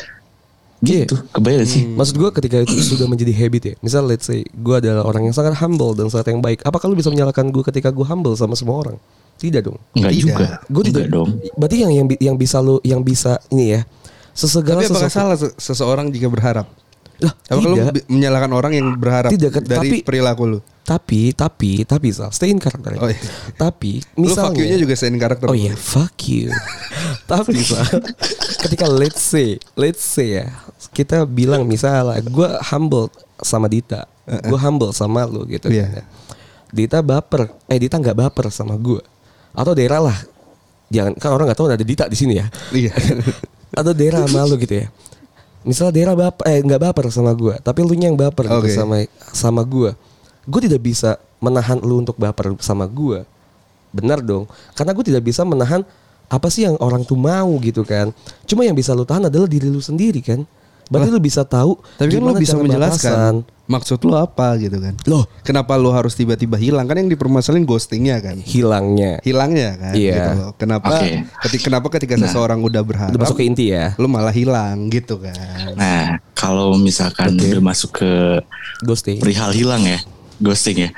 Iya. 0.85 1.05
Gitu 1.05 1.17
kebayang 1.31 1.65
sih. 1.65 1.83
Maksud 1.89 2.15
gue 2.15 2.31
ketika 2.35 2.57
itu 2.61 2.75
sudah 2.93 3.07
menjadi 3.07 3.33
habit 3.33 3.63
ya. 3.65 3.75
Misal 3.81 4.05
let's 4.05 4.25
say 4.25 4.45
gue 4.45 4.75
adalah 4.75 5.03
orang 5.03 5.25
yang 5.25 5.33
sangat 5.33 5.57
humble 5.57 5.93
dan 5.93 6.07
sangat 6.07 6.31
yang 6.31 6.39
baik. 6.39 6.61
Apakah 6.63 6.87
lu 6.87 6.95
bisa 6.95 7.09
menyalahkan 7.09 7.49
gue 7.49 7.65
ketika 7.65 7.89
gue 7.89 8.05
humble 8.05 8.35
sama 8.35 8.53
semua 8.53 8.79
orang? 8.79 8.97
Tidak 9.35 9.61
dong. 9.61 9.81
Enggak 9.93 10.13
Tidak. 10.13 10.23
juga. 10.31 10.47
Gue 10.69 10.83
tidak 10.85 11.07
dong. 11.09 11.29
Berarti 11.55 11.77
yang 11.81 11.91
yang 11.91 12.07
yang 12.23 12.37
bisa 12.37 12.59
lu 12.59 12.79
yang 12.83 13.01
bisa 13.01 13.41
ini 13.49 13.75
ya. 13.75 13.83
Sesegala 14.31 14.79
Tapi 14.79 14.87
apakah 14.89 15.09
sesuatu. 15.09 15.19
salah 15.21 15.37
se- 15.37 15.55
seseorang 15.57 16.07
jika 16.09 16.27
berharap? 16.27 16.67
Lah, 17.15 17.31
Apakah 17.47 17.71
lu 17.71 17.77
menyalahkan 18.09 18.51
orang 18.51 18.73
yang 18.75 18.87
berharap 18.95 19.31
Tidak, 19.31 19.51
dari 19.63 20.03
tapi- 20.03 20.03
perilaku 20.03 20.45
lu? 20.49 20.59
Tapi 20.85 21.33
tapi 21.33 21.81
tapi 21.83 22.13
Sal, 22.13 22.29
stay 22.29 22.51
in 22.51 22.59
karakter. 22.59 22.95
ya. 22.95 23.01
Oh, 23.01 23.09
iya. 23.09 23.17
Tapi 23.55 24.05
Lu 24.15 24.29
misalnya 24.29 24.53
fuck 24.53 24.59
you-nya 24.59 24.77
juga 24.77 24.93
selain 24.93 25.17
karakter. 25.17 25.47
Oh 25.47 25.57
iya, 25.57 25.73
fuck 25.73 26.13
you. 26.29 26.53
Tapi 27.25 27.57
Sal, 27.65 27.89
ketika 28.61 28.85
let's 28.85 29.23
say, 29.25 29.57
let's 29.75 30.05
say 30.05 30.45
ya, 30.45 30.47
kita 30.93 31.25
bilang 31.25 31.65
misalnya 31.65 32.21
gue 32.21 32.49
humble 32.69 33.09
sama 33.41 33.65
Dita, 33.69 34.05
gue 34.29 34.59
humble 34.61 34.93
sama 34.93 35.25
lu 35.25 35.49
gitu. 35.49 35.73
Iya. 35.73 35.89
kan 35.89 35.97
ya. 36.01 36.05
Dita 36.75 36.99
baper, 37.01 37.49
eh 37.71 37.79
Dita 37.81 37.97
nggak 37.97 38.19
baper 38.19 38.53
sama 38.53 38.77
gue, 38.77 39.01
atau 39.57 39.73
Dera 39.73 40.03
lah. 40.05 40.19
Jangan 40.93 41.17
kan 41.17 41.31
orang 41.33 41.47
nggak 41.49 41.59
tahu 41.59 41.69
ada 41.73 41.87
Dita 41.87 42.05
di 42.11 42.17
sini 42.19 42.35
ya. 42.37 42.47
Iya. 42.75 42.93
atau 43.81 43.93
Dera 43.97 44.21
sama 44.29 44.45
lu 44.45 44.61
gitu 44.61 44.85
ya. 44.85 44.87
Misalnya 45.65 45.93
Dera 45.97 46.13
baper, 46.13 46.45
eh 46.45 46.61
nggak 46.61 46.81
baper 46.93 47.05
sama 47.09 47.33
gue, 47.33 47.57
tapi 47.65 47.81
lu 47.81 47.97
yang 47.97 48.21
baper 48.21 48.53
gitu 48.53 48.69
Oke. 48.69 48.77
sama 48.77 49.01
sama 49.33 49.63
gue. 49.65 49.97
Gue 50.45 50.61
tidak 50.61 50.85
bisa 50.85 51.17
menahan 51.41 51.81
lu 51.81 52.05
untuk 52.05 52.21
baper 52.21 52.53
sama 52.61 52.85
gue. 52.85 53.25
Benar 53.95 54.21
dong, 54.21 54.45
karena 54.77 54.93
gue 54.93 55.05
tidak 55.09 55.23
bisa 55.25 55.41
menahan 55.47 55.87
apa 56.35 56.51
sih 56.51 56.67
yang 56.67 56.75
orang 56.83 57.07
tuh 57.07 57.15
mau 57.15 57.55
gitu 57.63 57.87
kan. 57.87 58.11
Cuma 58.45 58.67
yang 58.67 58.75
bisa 58.75 58.91
lu 58.91 59.07
tahan 59.07 59.31
adalah 59.31 59.47
diri 59.47 59.71
lu 59.71 59.79
sendiri 59.79 60.19
kan. 60.19 60.43
Berarti 60.85 61.09
lu 61.09 61.23
bisa 61.23 61.47
tahu. 61.47 61.81
Tapi 61.97 62.13
kan 62.13 62.21
lu 62.21 62.37
bisa 62.37 62.61
menjelaskan 62.61 63.41
batasan. 63.41 63.65
maksud 63.65 64.05
lu 64.05 64.13
apa 64.13 64.53
gitu 64.61 64.77
kan? 64.77 64.93
Loh. 65.09 65.25
kenapa 65.41 65.81
lu 65.81 65.89
harus 65.89 66.13
tiba-tiba 66.13 66.61
hilang? 66.61 66.85
Kan 66.85 67.01
yang 67.01 67.09
dipermasalahin 67.09 67.65
ghostingnya 67.65 68.21
kan? 68.21 68.37
hilangnya. 68.45 69.17
Hilangnya 69.25 69.81
kan? 69.81 69.95
Iya. 69.97 70.13
Gitu 70.13 70.31
loh. 70.37 70.51
Kenapa? 70.61 70.93
Oke. 70.93 71.25
Ketika, 71.49 71.63
kenapa 71.73 71.87
ketika 71.89 72.15
seseorang 72.21 72.61
udah 72.61 72.83
berharap, 72.85 73.17
Udah 73.17 73.23
masuk 73.25 73.41
ke 73.41 73.49
inti 73.49 73.73
ya. 73.73 73.97
lu 73.97 74.13
malah 74.13 74.35
hilang 74.35 74.93
gitu 74.93 75.17
kan? 75.17 75.73
Nah 75.73 76.21
kalau 76.37 76.77
misalkan 76.77 77.33
udah 77.33 77.65
masuk 77.65 78.05
ke 78.05 78.13
Ghosting. 78.85 79.17
perihal 79.25 79.57
hilang 79.57 79.81
ya, 79.89 80.05
ghosting 80.37 80.85
ya. 80.85 80.91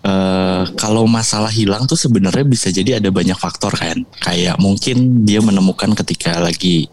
Eh 0.00 0.62
kalau 0.80 1.04
masalah 1.04 1.52
hilang 1.52 1.84
tuh 1.84 1.96
sebenarnya 1.96 2.44
bisa 2.48 2.72
jadi 2.72 2.96
ada 2.96 3.12
banyak 3.12 3.36
faktor 3.36 3.68
kan. 3.76 4.00
Kayak 4.24 4.56
mungkin 4.56 5.28
dia 5.28 5.44
menemukan 5.44 5.92
ketika 5.92 6.40
lagi 6.40 6.88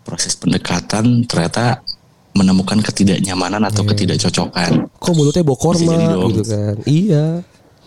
proses 0.00 0.32
pendekatan 0.38 1.28
ternyata 1.28 1.84
menemukan 2.32 2.80
ketidaknyamanan 2.80 3.60
atau 3.64 3.84
ketidakcocokan. 3.84 4.88
Kok 4.88 5.12
mulutnya 5.16 5.44
jadi 5.92 6.04
dong. 6.16 6.32
gitu 6.32 6.42
kan. 6.48 6.74
Iya. 6.88 7.26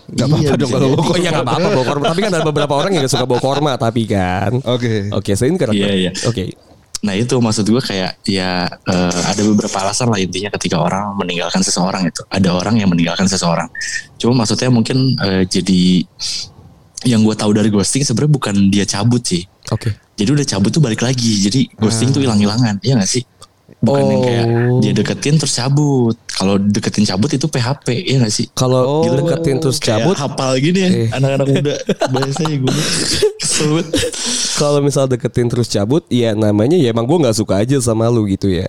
Gak 0.10 0.26
apa-apa 0.26 0.42
Iya, 0.42 0.58
dong 0.58 0.72
kalau 0.74 0.88
bokor. 0.98 1.16
Iya 1.22 1.30
gak 1.30 1.46
apa-apa 1.46 1.68
bawa 1.70 1.86
korma 1.86 2.06
Tapi 2.10 2.22
kan 2.26 2.32
ada 2.34 2.42
beberapa 2.50 2.74
orang 2.82 2.92
yang 2.98 3.06
gak 3.06 3.14
suka 3.14 3.30
bawa 3.30 3.42
korma 3.46 3.72
Tapi 3.78 4.02
kan 4.10 4.52
Oke. 4.66 5.06
Oke 5.14 5.32
saya 5.38 5.54
karakter 5.54 5.78
Iya, 5.86 5.94
iya. 5.94 6.12
Oke 6.26 6.50
Nah 7.00 7.16
itu 7.16 7.32
maksud 7.40 7.64
gue 7.64 7.80
kayak 7.80 8.20
ya 8.28 8.68
eh, 8.68 9.20
ada 9.24 9.42
beberapa 9.48 9.72
alasan 9.80 10.12
lah 10.12 10.20
intinya 10.20 10.52
ketika 10.52 10.80
orang 10.80 11.16
meninggalkan 11.16 11.64
seseorang 11.64 12.04
itu. 12.04 12.22
Ada 12.28 12.52
orang 12.52 12.76
yang 12.76 12.92
meninggalkan 12.92 13.24
seseorang. 13.26 13.72
Cuma 14.20 14.44
maksudnya 14.44 14.68
mungkin 14.68 15.16
eh, 15.16 15.44
jadi 15.44 16.04
yang 17.08 17.24
gue 17.24 17.32
tahu 17.32 17.56
dari 17.56 17.72
ghosting 17.72 18.04
sebenarnya 18.04 18.34
bukan 18.36 18.56
dia 18.68 18.84
cabut 18.84 19.24
sih. 19.24 19.48
Oke 19.72 19.96
Jadi 20.20 20.30
udah 20.36 20.44
cabut 20.44 20.68
tuh 20.68 20.84
balik 20.84 21.00
lagi. 21.00 21.40
Jadi 21.40 21.72
ghosting 21.80 22.12
tuh 22.12 22.20
hilang-hilangan. 22.20 22.84
Iya 22.84 23.00
gak 23.00 23.08
sih? 23.08 23.24
Bukan 23.80 24.04
yang 24.04 24.20
kayak 24.20 24.46
Oh. 24.50 24.80
dia 24.84 24.92
deketin 24.92 25.40
terus 25.40 25.56
cabut. 25.56 26.20
Kalau 26.28 26.60
deketin 26.60 27.08
cabut 27.08 27.32
itu 27.32 27.48
PHP. 27.48 27.88
Iya 28.04 28.28
gak 28.28 28.34
sih? 28.36 28.52
Kalau 28.52 29.08
Oh, 29.08 29.16
deketin 29.16 29.64
terus 29.64 29.80
Kayak 29.80 30.04
cabut 30.04 30.16
hafal 30.20 30.60
gini 30.60 30.80
ya 30.84 30.90
Eh. 30.92 31.08
anak-anak 31.16 31.48
muda. 31.48 31.76
Bahasanya 32.12 32.56
gue 32.60 32.74
kesel 33.40 33.68
banget. 33.72 33.88
Kalau 34.60 34.84
misal 34.84 35.08
deketin 35.08 35.48
terus 35.48 35.72
cabut 35.72 36.04
Ya 36.12 36.36
namanya 36.36 36.76
ya 36.76 36.92
emang 36.92 37.08
gue 37.08 37.18
gak 37.24 37.40
suka 37.40 37.64
aja 37.64 37.80
sama 37.80 38.12
lu 38.12 38.28
gitu 38.28 38.52
ya 38.52 38.68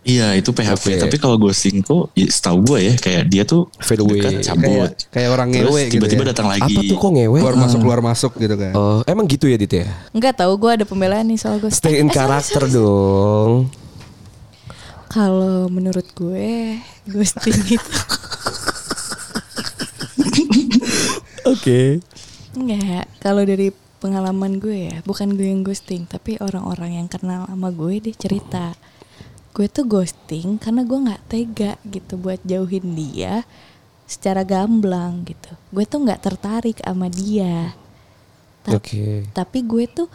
Iya 0.00 0.32
itu 0.32 0.48
PHP. 0.48 0.96
Oke. 0.96 0.96
Tapi 0.96 1.16
kalau 1.20 1.36
ghosting 1.36 1.84
tuh, 1.84 2.08
ya, 2.16 2.24
setahu 2.24 2.64
gue 2.64 2.78
ya 2.88 2.94
kayak 2.96 3.22
dia 3.28 3.44
tuh 3.44 3.68
Fade 3.76 4.00
away. 4.00 4.16
dekat, 4.24 4.48
cabut. 4.48 4.64
Kayak 4.96 5.12
kayak 5.12 5.28
orang 5.28 5.48
Terus 5.52 5.60
ngewe 5.68 5.82
gitu 5.84 5.92
tiba-tiba 6.00 6.22
ya. 6.24 6.28
datang 6.32 6.46
lagi. 6.48 6.72
Apa 6.72 6.80
tuh 6.88 6.96
kok 6.96 7.10
ngewe? 7.12 7.38
Keluar 7.44 7.56
masuk 7.60 7.78
keluar 7.84 8.00
masuk 8.00 8.32
gitu 8.40 8.54
kan. 8.56 8.72
Oh, 8.72 9.00
emang 9.04 9.28
gitu 9.28 9.44
ya 9.44 9.60
Dit 9.60 9.76
ya? 9.76 9.92
Enggak 10.16 10.40
tahu 10.40 10.56
gue 10.56 10.70
ada 10.72 10.84
pembelaan 10.88 11.28
nih 11.28 11.36
soal 11.36 11.60
gue. 11.60 11.68
Stay 11.68 12.00
in 12.00 12.08
karakter 12.08 12.64
dong. 12.72 13.68
Kalau 15.12 15.68
menurut 15.68 16.08
gue 16.16 16.80
ghosting 17.04 17.60
itu 17.76 17.92
Oke. 21.44 22.00
enggak. 22.56 23.04
Kalau 23.20 23.44
dari 23.44 23.68
pengalaman 24.00 24.56
gue 24.56 24.88
ya, 24.90 24.96
bukan 25.04 25.36
gue 25.36 25.46
yang 25.52 25.62
ghosting, 25.62 26.08
tapi 26.08 26.40
orang-orang 26.40 26.96
yang 26.98 27.08
kenal 27.12 27.44
sama 27.44 27.68
gue 27.68 28.00
deh 28.00 28.16
cerita. 28.16 28.72
Gue 29.52 29.68
tuh 29.68 29.84
ghosting 29.84 30.56
karena 30.56 30.82
gue 30.88 30.98
nggak 30.98 31.22
tega 31.28 31.72
gitu 31.84 32.16
buat 32.16 32.40
jauhin 32.42 32.96
dia 32.96 33.44
secara 34.08 34.42
gamblang 34.42 35.22
gitu. 35.28 35.52
Gue 35.70 35.84
tuh 35.84 36.02
nggak 36.02 36.22
tertarik 36.24 36.80
sama 36.80 37.06
dia. 37.12 37.76
Ta- 38.64 38.80
Oke. 38.80 39.28
Tapi 39.36 39.58
gue 39.62 39.84
tuh 39.86 40.08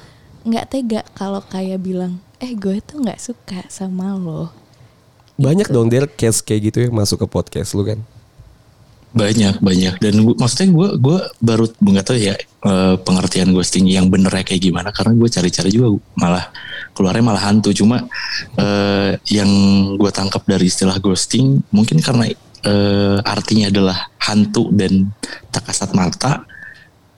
nggak 0.44 0.65
tega 0.68 1.01
kalau 1.13 1.39
kayak 1.46 1.80
bilang, 1.80 2.18
eh 2.42 2.51
gue 2.58 2.82
tuh 2.82 3.06
nggak 3.06 3.22
suka 3.22 3.63
sama 3.70 4.18
lo. 4.18 4.50
Banyak 5.36 5.68
dong 5.68 5.92
Der 5.92 6.08
case 6.08 6.39
kayak 6.39 6.72
gitu 6.72 6.77
yang 6.89 6.96
masuk 6.96 7.24
ke 7.24 7.27
podcast 7.27 7.75
lu 7.75 7.84
kan. 7.84 8.00
Banyak 9.16 9.64
banyak. 9.64 9.96
Dan 10.04 10.28
gua, 10.28 10.36
maksudnya 10.36 10.76
gue 10.76 10.88
gue 11.00 11.18
baru 11.40 11.66
nggak 11.72 12.06
tahu 12.06 12.18
ya 12.20 12.36
eh, 12.38 12.96
pengertian 13.00 13.56
ghosting 13.56 13.88
yang 13.88 14.12
benernya 14.12 14.44
kayak 14.44 14.60
gimana 14.60 14.92
karena 14.92 15.16
gue 15.16 15.30
cari-cari 15.32 15.72
juga 15.72 15.96
malah 16.20 16.52
keluarnya 16.92 17.24
malah 17.24 17.44
hantu. 17.48 17.72
Cuma 17.72 18.04
eh, 18.60 19.16
yang 19.32 19.50
gue 19.96 20.12
tangkap 20.12 20.44
dari 20.44 20.68
istilah 20.68 21.00
ghosting 21.00 21.64
mungkin 21.72 22.04
karena 22.04 22.28
eh, 22.68 23.18
artinya 23.24 23.72
adalah 23.72 24.12
hantu 24.20 24.68
dan 24.76 25.08
tak 25.48 25.72
kasat 25.72 25.96
mata. 25.96 26.44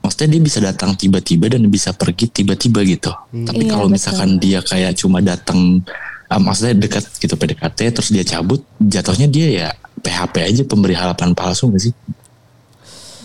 Maksudnya 0.05 0.37
dia 0.37 0.41
bisa 0.45 0.59
datang 0.61 0.93
tiba-tiba 0.93 1.49
dan 1.49 1.65
bisa 1.67 1.91
pergi 1.91 2.29
tiba-tiba 2.31 2.79
gitu. 2.85 3.11
Tapi 3.43 3.65
Iya, 3.65 3.73
kalau 3.73 3.89
betul. 3.89 3.95
misalkan 3.97 4.29
dia 4.37 4.61
kayak 4.61 4.93
cuma 4.95 5.19
datang 5.19 5.81
ah, 6.29 6.37
maksudnya 6.39 6.77
dekat 6.77 7.09
gitu 7.17 7.33
PDKT 7.33 7.79
terus 7.91 8.13
dia 8.13 8.23
cabut 8.23 8.61
jatuhnya 8.77 9.27
dia 9.27 9.47
ya 9.49 9.69
PHP 10.07 10.35
aja 10.45 10.61
pemberi 10.63 10.95
harapan 10.95 11.31
palsu 11.31 11.67
gak 11.67 11.83
sih 11.83 11.93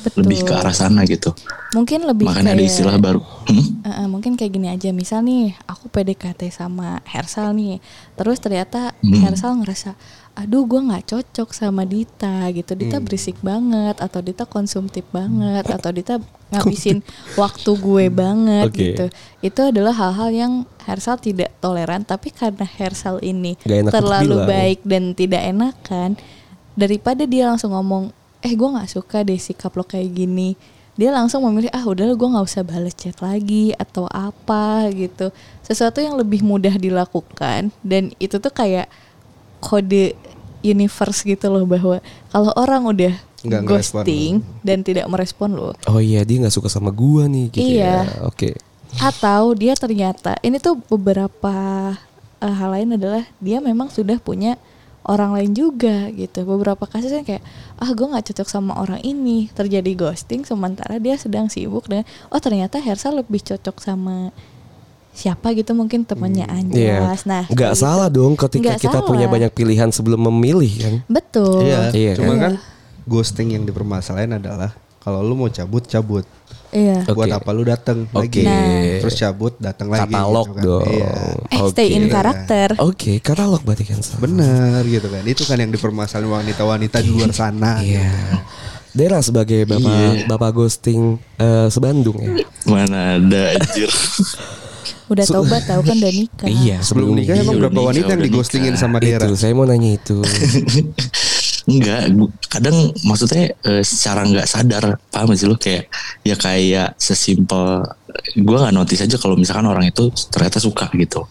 Betul. 0.03 0.27
lebih 0.27 0.43
ke 0.43 0.51
arah 0.53 0.75
sana 0.75 1.07
gitu 1.07 1.31
Mungkin 1.73 2.03
lebih 2.03 2.27
makanya 2.27 2.53
ada 2.53 2.59
kayak- 2.59 2.69
istilah 2.69 2.99
baru 2.99 3.23
Hmm? 3.43 3.67
Eh, 3.83 4.07
mungkin 4.07 4.35
kayak 4.35 4.51
gini 4.51 4.67
aja 4.69 4.91
misal 4.91 5.19
nih 5.21 5.55
aku 5.65 5.87
PDKT 5.89 6.47
sama 6.49 6.99
Hersal 7.05 7.51
nih 7.53 7.79
terus 8.13 8.39
ternyata 8.39 8.91
Hmm. 8.99 9.19
Hersal 9.21 9.57
ngerasa 9.57 9.95
aduh 10.33 10.65
gue 10.65 10.81
nggak 10.81 11.07
cocok 11.09 11.49
sama 11.51 11.83
Dita 11.85 12.51
gitu 12.51 12.73
Dita 12.73 12.97
Hmm. 12.97 13.05
berisik 13.05 13.39
banget 13.41 13.95
atau 13.97 14.19
Dita 14.19 14.43
konsumtif 14.45 15.07
banget 15.09 15.67
atau 15.67 15.91
Dita 15.91 16.19
ngabisin 16.53 17.03
waktu 17.35 17.71
gue 17.73 18.05
banget 18.09 18.67
Oke. 18.69 18.79
gitu 18.89 19.07
itu 19.41 19.61
adalah 19.65 19.93
hal-hal 19.93 20.31
yang 20.31 20.53
Hersal 20.81 21.15
tidak 21.17 21.55
toleran 21.57 22.03
tapi 22.03 22.31
karena 22.31 22.65
Hersal 22.65 23.19
ini 23.21 23.55
Gak 23.57 23.91
terlalu 23.93 24.35
bilang. 24.37 24.49
baik 24.49 24.81
dan 24.83 25.03
tidak 25.13 25.43
enakan 25.45 26.19
daripada 26.75 27.25
dia 27.25 27.49
langsung 27.49 27.73
ngomong 27.73 28.11
eh 28.41 28.53
gue 28.53 28.69
nggak 28.69 28.91
suka 28.91 29.23
deh 29.23 29.37
sikap 29.37 29.73
lo 29.73 29.83
kayak 29.83 30.11
gini 30.13 30.57
dia 30.93 31.09
langsung 31.09 31.41
memilih 31.43 31.73
ah 31.73 31.81
udah 31.83 32.05
gue 32.11 32.29
nggak 32.29 32.45
usah 32.45 32.63
balas 32.63 32.93
chat 32.93 33.17
lagi 33.19 33.73
atau 33.75 34.05
apa 34.07 34.93
gitu 34.93 35.33
sesuatu 35.61 35.99
yang 35.99 36.17
lebih 36.17 36.43
mudah 36.43 36.77
dilakukan 36.77 37.73
dan 37.81 38.13
itu 38.19 38.37
tuh 38.37 38.53
kayak 38.53 38.93
kode 39.59 40.13
universe 40.61 41.23
gitu 41.23 41.49
loh 41.49 41.65
bahwa 41.65 41.99
kalau 42.29 42.53
orang 42.55 42.83
udah 42.87 43.15
Nggak 43.43 43.63
ngerespon 43.67 44.03
ghosting 44.07 44.33
dan 44.63 44.87
tidak 44.87 45.07
merespon 45.11 45.51
lo 45.51 45.75
Oh 45.91 45.99
iya 45.99 46.23
dia 46.23 46.39
nggak 46.39 46.55
suka 46.55 46.71
sama 46.71 46.95
gua 46.95 47.27
nih 47.27 47.51
gitu 47.51 47.75
Iya. 47.75 48.07
ya. 48.07 48.23
Oke. 48.23 48.55
atau 48.93 49.57
dia 49.57 49.73
ternyata 49.73 50.37
ini 50.45 50.61
tuh 50.61 50.77
beberapa 50.87 51.51
eh, 52.39 52.53
hal 52.53 52.69
lain 52.71 53.01
adalah 53.01 53.25
dia 53.41 53.59
memang 53.59 53.89
sudah 53.89 54.21
punya 54.21 54.61
orang 55.05 55.35
lain 55.35 55.51
juga 55.51 56.09
gitu 56.09 56.43
beberapa 56.43 56.83
kasusnya 56.83 57.23
kayak 57.23 57.43
ah 57.77 57.91
gue 57.91 58.07
nggak 58.07 58.27
cocok 58.31 58.47
sama 58.47 58.77
orang 58.77 59.01
ini 59.01 59.51
terjadi 59.51 59.91
ghosting 59.93 60.43
sementara 60.43 60.97
dia 60.97 61.15
sedang 61.15 61.47
sibuk 61.47 61.87
dengan 61.87 62.03
oh 62.29 62.39
ternyata 62.39 62.79
Hersa 62.79 63.11
lebih 63.11 63.43
cocok 63.43 63.77
sama 63.77 64.31
siapa 65.13 65.53
gitu 65.53 65.73
mungkin 65.73 66.03
temannya 66.03 66.49
Iya. 66.71 67.03
Anjas 67.05 67.23
nah 67.25 67.45
Nggak 67.45 67.73
gitu. 67.73 67.83
salah 67.83 68.09
dong 68.09 68.33
ketika 68.33 68.73
Nggak 68.73 68.81
kita 68.81 68.97
salah. 68.97 69.09
punya 69.09 69.27
banyak 69.27 69.51
pilihan 69.51 69.91
sebelum 69.91 70.25
memilih 70.25 70.73
kan. 70.79 70.95
betul 71.07 71.61
Iya, 71.63 71.91
Iya 71.91 72.13
cuma 72.17 72.33
kan? 72.33 72.41
kan 72.41 72.55
ghosting 73.05 73.53
yang 73.53 73.67
dipermasalahin 73.67 74.39
adalah 74.39 74.73
kalau 74.99 75.19
lu 75.21 75.35
mau 75.35 75.51
cabut 75.51 75.83
cabut. 75.83 76.23
Iya 76.73 77.05
Buat 77.05 77.29
Oke. 77.29 77.37
apa 77.37 77.51
lu 77.51 77.63
datang 77.63 77.99
Oke. 78.07 78.17
lagi? 78.19 78.43
Nah. 78.43 78.99
Terus 78.99 79.15
cabut 79.15 79.55
datang 79.57 79.87
lagi 79.87 80.09
Katalog 80.09 80.47
gitu 80.49 80.55
kan. 80.55 80.65
dong. 80.65 80.87
Iya. 80.89 81.13
eh 81.47 81.61
stay 81.69 81.87
Oke. 81.87 81.95
in 81.95 82.05
karakter 82.09 82.69
Oke, 82.79 83.13
katalog 83.19 83.61
berarti 83.61 83.85
kan. 83.87 84.01
Bener 84.19 84.81
gitu 84.85 85.07
kan. 85.07 85.23
Itu 85.23 85.43
kan 85.43 85.57
yang 85.57 85.71
dipermasalahin 85.71 86.29
wanita-wanita 86.29 86.99
di 86.99 87.11
luar 87.11 87.31
sana. 87.31 87.79
Iya. 87.79 88.09
Dera 88.91 89.21
sebagai 89.21 89.65
bapak 89.65 89.89
Iya. 89.89 90.09
bapak 90.27 90.51
ghosting 90.51 91.01
eh, 91.37 91.69
sebandung 91.69 92.19
ya. 92.19 92.45
mana 92.67 93.17
ada 93.17 93.43
anjir 93.55 93.89
udah 95.09 95.25
tobat 95.25 95.61
tahu 95.63 95.81
kan 95.83 95.93
udah 95.95 96.09
nikah 96.11 96.45
Iya, 96.45 96.77
Sebelum 96.81 97.13
nikah 97.15 97.33
Iya, 97.35 97.43
emang 97.43 97.57
berapa 97.59 97.73
nikah, 97.75 97.89
wanita 97.89 98.11
yang 98.11 98.23
digostingin 98.23 98.73
nikah. 98.73 98.81
sama 98.83 98.97
Dera? 98.97 99.25
Itu 99.25 99.33
saya 99.35 99.53
mau 99.53 99.65
nanya 99.65 99.93
itu. 99.93 100.21
Enggak, 101.63 102.11
kadang 102.51 102.91
maksudnya 103.07 103.55
eh, 103.63 103.83
secara 103.87 104.27
nggak 104.27 104.47
sadar 104.51 104.99
paham 105.15 105.31
sih 105.39 105.47
lu 105.47 105.55
kayak 105.55 105.87
ya 106.27 106.35
kayak 106.35 106.99
sesimpel 106.99 107.87
gue 108.35 108.57
nggak 108.59 108.75
notice 108.75 109.07
aja 109.07 109.17
kalau 109.17 109.39
misalkan 109.39 109.71
orang 109.71 109.87
itu 109.87 110.11
ternyata 110.31 110.59
suka 110.59 110.91
gitu. 110.99 111.23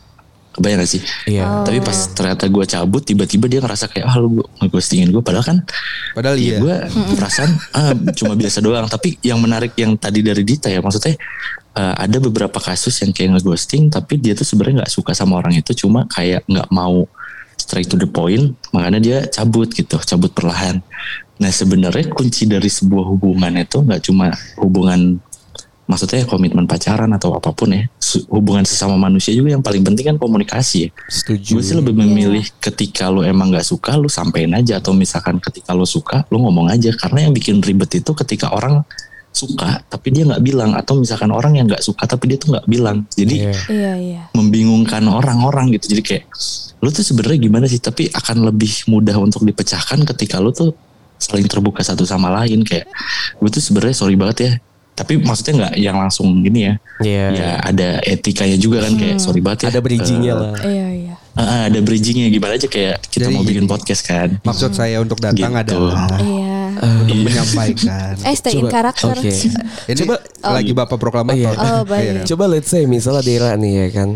Kebayang 0.52 0.84
gak 0.84 0.92
sih? 0.92 1.00
Iya. 1.32 1.64
Tapi 1.64 1.80
pas 1.80 1.96
ternyata 2.12 2.44
gue 2.52 2.66
cabut 2.68 3.00
tiba-tiba 3.00 3.48
dia 3.48 3.64
ngerasa 3.64 3.88
kayak 3.88 4.04
ah 4.04 4.20
lu 4.20 4.44
ngeghostingin 4.60 5.08
gue 5.08 5.24
padahal 5.24 5.48
kan 5.48 5.58
Padahal 6.12 6.36
ya 6.36 6.44
iya. 6.44 6.56
gue 6.60 6.76
perasaan 7.16 7.52
ah, 7.72 7.96
cuma 8.12 8.36
biasa 8.36 8.60
doang. 8.60 8.84
Tapi 8.92 9.16
yang 9.24 9.40
menarik 9.40 9.72
yang 9.80 9.96
tadi 9.96 10.20
dari 10.20 10.44
Dita 10.44 10.68
ya 10.68 10.84
maksudnya 10.84 11.16
eh, 11.80 11.96
ada 11.96 12.18
beberapa 12.20 12.60
kasus 12.60 13.00
yang 13.00 13.16
kayak 13.16 13.40
ngeghosting 13.40 13.88
tapi 13.88 14.20
dia 14.20 14.36
tuh 14.36 14.44
sebenarnya 14.44 14.84
nggak 14.84 14.92
suka 14.92 15.16
sama 15.16 15.40
orang 15.40 15.56
itu 15.56 15.72
cuma 15.72 16.04
kayak 16.12 16.44
nggak 16.52 16.68
mau 16.68 17.08
straight 17.62 17.86
to 17.86 17.98
the 18.02 18.10
point 18.10 18.58
makanya 18.74 19.00
dia 19.00 19.18
cabut 19.30 19.70
gitu 19.70 20.02
cabut 20.02 20.34
perlahan. 20.34 20.82
Nah 21.38 21.50
sebenarnya 21.54 22.10
kunci 22.10 22.50
dari 22.50 22.70
sebuah 22.70 23.06
hubungan 23.14 23.54
itu 23.62 23.86
nggak 23.86 24.02
cuma 24.02 24.34
hubungan 24.58 25.22
maksudnya 25.92 26.24
komitmen 26.24 26.64
pacaran 26.64 27.12
atau 27.12 27.36
apa 27.36 27.52
pun 27.52 27.76
ya 27.76 27.84
hubungan 28.32 28.64
sesama 28.64 28.96
manusia 28.96 29.36
juga 29.36 29.60
yang 29.60 29.60
paling 29.60 29.84
penting 29.84 30.16
kan 30.16 30.16
komunikasi 30.16 30.88
ya 30.88 30.90
Setuju. 31.12 31.60
gue 31.60 31.64
sih 31.68 31.76
lebih 31.76 31.92
memilih 31.92 32.48
ketika 32.64 33.12
lo 33.12 33.28
emang 33.28 33.52
nggak 33.52 33.68
suka 33.68 34.00
lo 34.00 34.08
sampein 34.08 34.56
aja 34.56 34.80
atau 34.80 34.96
misalkan 34.96 35.44
ketika 35.44 35.76
lo 35.76 35.84
suka 35.84 36.24
lo 36.32 36.40
ngomong 36.48 36.72
aja 36.72 36.96
karena 36.96 37.28
yang 37.28 37.36
bikin 37.36 37.60
ribet 37.60 37.92
itu 38.00 38.16
ketika 38.16 38.56
orang 38.56 38.88
suka 39.32 39.80
tapi 39.84 40.12
dia 40.12 40.24
nggak 40.24 40.42
bilang. 40.42 40.72
Atau 40.74 41.00
misalkan 41.00 41.32
orang 41.32 41.56
yang 41.56 41.66
nggak 41.66 41.82
suka 41.82 42.04
tapi 42.04 42.30
dia 42.30 42.38
tuh 42.38 42.54
nggak 42.54 42.66
bilang. 42.66 43.08
Jadi 43.12 43.36
Iya. 43.42 43.54
iya 43.68 43.94
iya. 43.98 44.22
membingungkan 44.32 45.02
orang-orang 45.04 45.72
gitu. 45.74 45.92
Jadi 45.92 46.02
kayak 46.02 46.24
lo 46.80 46.90
tuh 46.90 47.02
sebenarnya 47.02 47.40
gimana 47.42 47.66
sih? 47.66 47.78
Tapi 47.78 48.10
akan 48.10 48.48
lebih 48.48 48.86
mudah 48.86 49.16
untuk 49.16 49.42
dipecahkan 49.42 50.02
ketika 50.06 50.38
lo 50.38 50.52
tuh 50.52 50.76
saling 51.16 51.46
terbuka 51.46 51.82
satu 51.82 52.04
sama 52.04 52.30
lain. 52.34 52.62
Kayak 52.62 52.90
gue 53.38 53.50
tuh 53.50 53.62
sebenarnya 53.62 53.96
sorry 53.96 54.16
banget 54.16 54.38
ya. 54.42 54.54
Tapi 54.92 55.18
maksudnya 55.18 55.54
nggak 55.56 55.74
yang 55.80 55.98
langsung 55.98 56.28
gini 56.42 56.68
ya. 56.68 56.74
Iya. 57.00 57.26
ya 57.32 57.52
ada 57.64 57.90
etikanya 58.04 58.58
juga 58.58 58.84
kan. 58.84 58.94
Kayak 58.94 59.18
sorry 59.18 59.40
banget 59.40 59.60
ya. 59.64 59.68
Ada 59.72 59.80
bridgingnya 59.80 60.34
Eh, 60.34 60.38
lah. 60.38 60.54
iya 60.62 60.88
iya. 60.92 61.16
Ah, 61.32 61.72
ada 61.72 61.80
bridgingnya. 61.80 62.28
Gimana 62.28 62.60
aja 62.60 62.68
kayak 62.68 63.00
kita 63.08 63.26
Jadi 63.26 63.34
mau 63.34 63.42
bikin 63.42 63.64
podcast 63.64 64.04
kan. 64.04 64.36
Maksud 64.44 64.76
saya 64.76 65.00
untuk 65.00 65.18
datang 65.18 65.48
Gitu. 65.48 65.64
adalah 65.64 66.20
iya 66.20 66.51
untuk 66.82 67.18
menyampaikan. 67.22 68.18
eh 68.26 68.36
stay 68.36 68.58
in 68.58 68.66
karakter 68.66 69.14
oke. 69.14 69.30
Ini 69.30 69.96
Coba 70.02 70.16
lagi 70.42 70.72
bapak 70.74 70.98
proklamator. 70.98 71.54
Iya. 71.54 71.54
Oh, 71.54 71.84
baik. 71.86 72.06
Iya. 72.06 72.22
Coba 72.34 72.44
let's 72.50 72.70
say 72.74 72.90
misalnya 72.90 73.22
Dera 73.22 73.52
nih 73.54 73.74
ya 73.86 73.88
kan. 74.02 74.10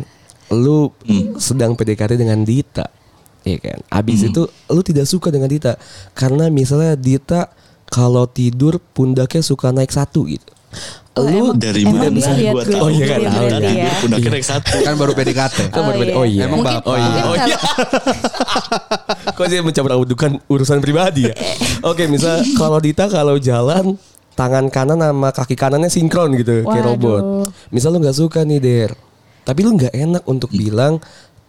Lu 0.49 0.89
sedang 1.37 1.77
PDKT 1.77 2.17
dengan 2.17 2.41
Dita. 2.41 2.89
Iya 3.45 3.57
kan. 3.61 3.79
Abis 3.93 4.25
itu 4.25 4.49
lu 4.49 4.81
tidak 4.81 5.05
suka 5.05 5.29
dengan 5.29 5.49
Dita 5.49 5.77
karena 6.17 6.49
misalnya 6.49 6.97
Dita 6.97 7.53
kalau 7.85 8.25
tidur 8.25 8.81
pundaknya 8.93 9.45
suka 9.45 9.69
naik 9.69 9.93
satu 9.93 10.25
gitu. 10.25 10.49
Oh, 11.15 11.23
lu 11.23 11.31
emang- 11.47 11.55
Dari 11.55 11.81
emang 11.81 11.95
mana 11.95 12.11
bisa 12.11 12.31
lihat 12.35 12.51
gua 12.51 12.61
gue 12.61 12.73
tahu? 12.75 12.83
Oh, 12.83 12.89
iya 12.91 13.05
kan, 13.07 13.19
tahu 13.23 13.45
kan. 13.47 13.61
ya. 13.63 13.91
Pundaknya 14.03 14.29
naik 14.35 14.45
satu. 14.45 14.75
Kan 14.83 14.93
baru 14.99 15.11
PDKT. 15.15 15.57
Kan 15.73 15.81
baru 15.87 15.97
PDKT. 15.97 16.17
Oh 16.19 16.25
iya. 16.27 16.41
Emang 16.43 16.59
bapak. 16.59 16.83
mungkin 16.83 17.23
Oh 17.23 17.35
iya. 17.39 17.57
Kok 19.37 19.45
dia 19.47 19.61
mencampur 19.63 19.91
adukan 19.93 20.31
urusan 20.45 20.79
pribadi 20.79 21.31
ya? 21.31 21.35
Oke, 21.81 22.05
misal 22.05 22.43
kalau 22.55 22.79
Dita 22.79 23.07
kalau 23.07 23.39
jalan 23.39 23.95
tangan 24.35 24.67
kanan 24.67 24.99
sama 24.99 25.31
kaki 25.31 25.55
kanannya 25.55 25.87
sinkron 25.87 26.35
gitu 26.35 26.67
kayak 26.67 26.83
Waduh. 26.83 26.91
robot. 26.91 27.23
Misal 27.71 27.95
lu 27.95 28.03
nggak 28.03 28.17
suka 28.17 28.43
nih 28.43 28.59
Der, 28.59 28.91
tapi 29.41 29.63
lu 29.63 29.71
nggak 29.73 29.95
enak 29.95 30.23
untuk 30.27 30.51
bilang 30.51 30.99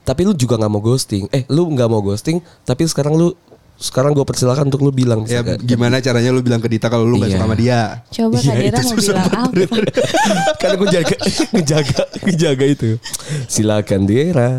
tapi 0.06 0.23
lu 0.23 0.30
juga 0.32 0.54
nggak 0.54 0.70
mau 0.70 0.78
ghosting. 0.78 1.26
Eh, 1.35 1.42
lu 1.50 1.66
nggak 1.66 1.90
mau 1.90 1.99
ghosting, 1.99 2.38
tapi 2.62 2.87
sekarang 2.87 3.18
lu 3.18 3.35
sekarang 3.76 4.12
gue 4.12 4.25
persilakan 4.25 4.68
untuk 4.68 4.80
lu 4.80 4.90
bilang 4.90 5.25
Ya 5.25 5.45
gimana 5.59 6.00
caranya 6.00 6.33
lu 6.33 6.40
bilang 6.40 6.59
ke 6.59 6.68
Dita 6.68 6.88
kalau 6.88 7.04
lu 7.04 7.16
gak 7.16 7.28
Iya. 7.28 7.37
suka 7.37 7.45
sama 7.45 7.54
dia? 7.54 7.80
Coba 8.09 8.37
Iya, 8.37 8.42
Kak 8.42 8.56
Dera 8.56 8.66
itu 8.66 8.80
mau 8.83 8.97
bilang 8.97 9.21
apa? 9.21 9.40
Karena 10.61 10.75
gue 10.75 10.88
jaga, 10.90 11.16
ngejaga, 11.54 12.00
ngejaga 12.25 12.64
itu. 12.66 12.88
Silakan 13.47 14.02
Dera. 14.04 14.50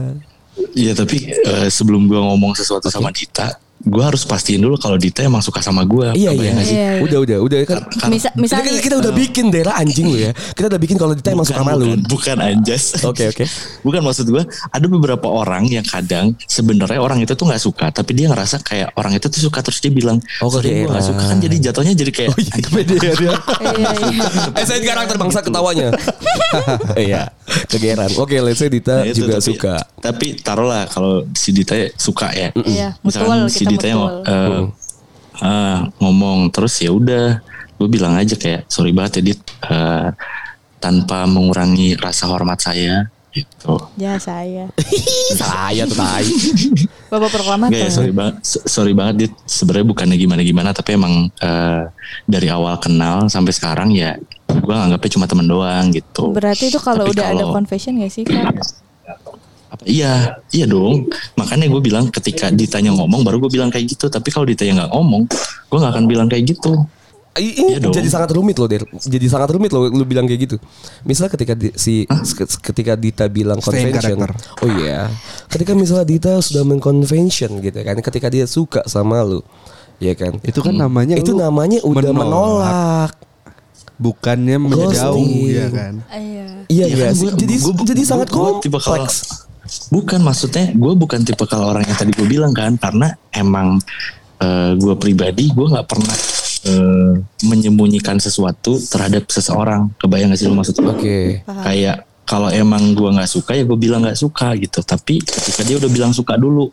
Iya 0.74 0.94
tapi 0.94 1.18
eh, 1.30 1.70
sebelum 1.70 2.06
gua 2.06 2.22
ngomong 2.30 2.54
sesuatu 2.54 2.90
sama 2.90 3.10
Dita, 3.10 3.58
gua 3.88 4.12
harus 4.12 4.24
pastiin 4.24 4.60
dulu 4.60 4.76
kalau 4.76 4.96
Dita 4.96 5.24
emang 5.24 5.40
suka 5.40 5.60
sama 5.60 5.82
gua. 5.84 6.12
Iya 6.12 6.32
iya. 6.32 6.52
Sih? 6.62 6.76
Iya, 6.76 6.90
iya. 6.98 7.04
Udah 7.04 7.20
udah 7.24 7.38
udah 7.42 7.60
kan. 7.64 7.78
Misal, 8.08 8.30
Kita, 8.30 8.40
misalnya 8.40 8.72
kita, 8.72 8.84
kita 8.84 8.96
udah 9.00 9.12
bikin 9.12 9.46
Dera 9.48 9.72
anjing 9.74 10.08
lu 10.08 10.18
ya. 10.20 10.32
Kita 10.32 10.68
udah 10.68 10.80
bikin 10.80 10.96
kalau 10.96 11.14
Dita 11.14 11.32
emang 11.32 11.44
suka 11.44 11.60
sama 11.60 11.74
lu. 11.74 11.96
bukan, 11.96 12.00
bukan 12.06 12.38
anjas. 12.38 13.00
Oke 13.02 13.28
oke. 13.28 13.44
Bukan 13.82 14.02
maksud 14.02 14.28
gua 14.28 14.44
ada 14.46 14.86
beberapa 14.86 15.26
orang 15.26 15.66
yang 15.66 15.84
kadang 15.84 16.36
sebenarnya 16.44 17.00
orang 17.00 17.20
itu 17.20 17.34
tuh 17.34 17.48
nggak 17.48 17.62
suka, 17.62 17.86
tapi 17.90 18.12
dia 18.14 18.28
ngerasa 18.28 18.60
kayak 18.60 18.92
orang 18.94 19.16
itu 19.16 19.28
tuh 19.28 19.42
suka 19.42 19.60
terus 19.62 19.80
dia 19.80 19.90
bilang, 19.90 20.20
Oh, 20.40 20.50
sorry 20.50 20.84
gua 20.84 20.98
nggak 20.98 21.06
suka 21.06 21.24
kan 21.26 21.38
jadi 21.38 21.56
jatuhnya 21.72 21.94
jadi 21.94 22.12
kayak 22.12 22.30
Kepedean 22.38 23.18
ya. 23.18 23.34
Iya, 23.58 23.92
iya. 24.12 24.26
Eh 24.54 24.66
saya 24.66 24.80
karakter 24.82 25.16
bangsa 25.16 25.40
ketawanya. 25.40 25.90
Iya. 26.98 27.32
Kegeran. 27.68 28.12
Oke, 28.16 28.40
let's 28.40 28.60
say 28.60 28.68
Dita 28.68 29.04
Nah, 29.04 29.08
itu, 29.08 29.24
juga 29.24 29.40
tapi- 29.40 29.48
suka. 29.48 29.76
Tapi 29.98 30.28
taruhlah 30.40 30.88
kalau 30.88 31.28
si 31.34 31.52
Dita 31.52 31.76
suka 31.96 32.32
ya. 32.32 32.50
Iya, 32.56 32.96
Misalkan 33.04 33.44
mutual, 33.44 33.52
si 33.52 33.64
kita 33.78 33.80
Dita 33.80 33.88
yang 33.88 34.02
mutual. 34.02 34.24
eh, 34.26 34.62
ah, 35.40 35.78
ngomong 35.98 36.50
terus 36.50 36.74
ya 36.78 36.90
udah, 36.90 37.40
gue 37.72 37.88
bilang 37.88 38.14
aja 38.14 38.34
kayak 38.34 38.66
sorry 38.66 38.90
banget 38.90 39.22
ya 39.22 39.32
Dit, 39.32 39.40
eh, 39.64 40.08
tanpa 40.78 41.24
mengurangi 41.24 41.94
rasa 41.96 42.26
hormat 42.26 42.58
saya 42.58 43.08
gitu. 43.30 43.78
Ya 43.96 44.18
saya. 44.18 44.66
Saya 45.38 45.86
tuh 45.86 45.94
tai. 45.94 46.26
Bapak 47.08 47.30
proklamator. 47.30 47.70
Enggak 47.70 47.86
ya 47.86 47.92
sorry 47.92 48.10
banget, 48.10 48.36
so- 48.42 48.66
sorry 48.66 48.92
banget 48.92 49.16
Dit. 49.20 49.34
Sebenarnya 49.44 49.86
bukannya 49.86 50.18
gimana 50.18 50.42
gimana, 50.42 50.70
tapi 50.72 50.98
emang 50.98 51.30
eh, 51.32 51.84
dari 52.24 52.48
awal 52.48 52.78
kenal 52.78 53.30
sampai 53.30 53.54
sekarang 53.54 53.94
ya 53.94 54.18
gue 54.48 54.74
nganggapnya 54.74 55.12
cuma 55.12 55.26
temen 55.26 55.46
doang 55.46 55.86
gitu. 55.92 56.34
Berarti 56.34 56.68
itu 56.68 56.80
kalau 56.80 57.06
udah 57.06 57.26
ada 57.28 57.38
kalau- 57.40 57.54
confession 57.54 58.02
gak 58.02 58.10
sih 58.10 58.26
Kak? 58.26 58.58
Apa- 59.68 59.84
Iya, 59.84 60.14
iya 60.50 60.66
dong. 60.66 61.12
Makanya 61.36 61.68
gue 61.68 61.82
bilang 61.82 62.08
ketika 62.08 62.48
ditanya 62.50 62.92
ngomong 62.94 63.22
baru 63.22 63.38
gue 63.40 63.52
bilang 63.52 63.68
kayak 63.68 63.92
gitu. 63.92 64.08
Tapi 64.08 64.32
kalau 64.32 64.44
ditanya 64.44 64.86
nggak 64.86 64.92
ngomong, 64.92 65.24
gue 65.68 65.78
nggak 65.78 65.92
akan 65.92 66.06
bilang 66.06 66.28
kayak 66.28 66.48
gitu. 66.48 66.74
I- 67.38 67.54
Ini 67.54 67.78
Iya 67.78 67.80
dong. 67.80 67.94
jadi 67.94 68.10
sangat 68.10 68.34
rumit 68.34 68.58
loh, 68.58 68.66
Der. 68.66 68.82
Jadi 68.98 69.30
sangat 69.30 69.54
rumit 69.54 69.70
loh 69.70 69.86
lu 69.86 70.02
bilang 70.04 70.26
kayak 70.26 70.50
gitu. 70.50 70.58
Misal 71.04 71.30
ketika 71.30 71.54
di, 71.54 71.70
si 71.76 72.10
ketika 72.64 72.98
Dita 72.98 73.30
bilang 73.30 73.62
Stay 73.62 73.86
convention. 73.86 74.18
character. 74.18 74.32
Oh 74.58 74.70
iya. 74.74 75.06
Ketika 75.46 75.78
misalnya 75.78 76.02
Dita 76.04 76.34
sudah 76.40 76.66
mengconvention 76.66 77.62
gitu 77.62 77.78
kan, 77.78 77.94
ketika 78.02 78.28
dia 78.28 78.50
suka 78.50 78.82
sama 78.86 79.22
lu. 79.22 79.46
Ya 80.00 80.14
kan? 80.14 80.42
Itu 80.42 80.62
kan 80.62 80.74
namanya 80.74 81.14
itu 81.14 81.30
namanya 81.32 81.78
udah 81.82 82.10
menolak. 82.10 83.14
Bukannya 83.98 84.58
menjauh 84.58 85.22
ya 85.46 85.70
kan. 85.70 85.94
Iya. 86.08 86.46
Iya 86.68 86.84
Ya 86.84 86.86
iya 86.88 86.96
kan, 87.04 87.14
gua- 87.18 87.34
Jadi 87.34 87.56
gua- 87.56 87.78
jadi 87.84 88.02
gua- 88.02 88.10
sangat 88.10 88.28
gua 88.30 88.50
tipe 88.62 88.78
kalau- 88.78 89.06
kompleks. 89.06 89.46
Bukan 89.92 90.24
maksudnya 90.24 90.72
gue 90.72 90.94
bukan 90.98 91.22
tipe 91.22 91.44
kalau 91.46 91.72
orang 91.72 91.84
yang 91.86 91.98
tadi 92.00 92.12
gue 92.16 92.28
bilang 92.28 92.56
kan, 92.56 92.76
karena 92.80 93.14
emang 93.36 93.78
gue 94.78 94.96
pribadi 95.02 95.50
gue 95.50 95.66
nggak 95.66 95.88
pernah 95.90 96.18
eh, 96.70 97.14
menyembunyikan 97.42 98.22
sesuatu 98.22 98.78
terhadap 98.78 99.26
seseorang. 99.34 99.90
Kebayang 99.98 100.30
gak 100.30 100.40
sih 100.40 100.46
lu 100.46 100.54
maksud 100.54 100.78
gue? 100.78 100.94
Oke. 100.94 101.20
Kayak 101.42 102.06
kalau 102.28 102.54
emang 102.54 102.94
gue 102.94 103.10
nggak 103.18 103.26
suka 103.26 103.58
ya 103.58 103.66
gue 103.66 103.78
bilang 103.80 104.06
nggak 104.06 104.20
suka 104.20 104.54
gitu. 104.62 104.86
Tapi 104.86 105.26
ketika 105.26 105.66
dia 105.66 105.82
udah 105.82 105.90
bilang 105.90 106.14
suka 106.14 106.38
dulu, 106.38 106.70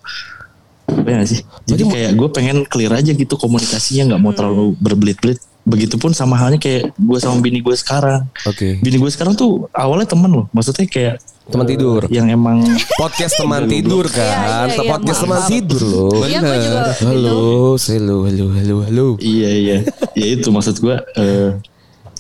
kebayang 0.92 1.24
gak 1.24 1.30
sih? 1.32 1.40
Jadi 1.64 1.82
kayak 1.88 2.10
gue 2.20 2.28
pengen 2.36 2.68
clear 2.68 2.92
aja 2.92 3.16
gitu 3.16 3.34
komunikasinya 3.40 4.12
nggak 4.12 4.20
mau 4.20 4.36
terlalu 4.36 4.76
berbelit-belit. 4.76 5.40
Begitupun 5.64 6.12
sama 6.12 6.36
halnya 6.36 6.60
kayak 6.60 6.92
gue 6.92 7.18
sama 7.22 7.40
bini 7.40 7.64
gue 7.64 7.72
sekarang. 7.72 8.28
Oke. 8.44 8.76
Bini 8.84 9.00
gue 9.00 9.08
sekarang 9.08 9.32
tuh 9.32 9.72
awalnya 9.72 10.04
temen 10.04 10.28
loh. 10.28 10.46
Maksudnya 10.52 10.84
kayak 10.84 11.16
Teman 11.44 11.66
tidur. 11.68 12.00
Yang 12.08 12.26
emang 12.32 12.64
Podcast 12.96 13.36
teman 13.36 13.68
tidur 13.68 14.08
kan. 14.08 14.24
Iya, 14.24 14.48
iya, 14.64 14.80
iya, 14.80 14.90
Podcast 14.96 15.20
maaf, 15.28 15.28
teman 15.28 15.42
tidur 15.52 15.82
loh. 15.84 16.24
Iya 16.24 16.40
juga 16.40 16.80
Halo, 17.04 17.40
halo, 17.76 18.16
halo, 18.24 18.46
halo, 18.56 18.76
halo. 18.88 19.06
Iya 19.20 19.50
iya, 19.52 19.76
ya 20.16 20.26
itu 20.32 20.48
maksud 20.48 20.80
gue 20.80 20.96
eh, 21.20 21.50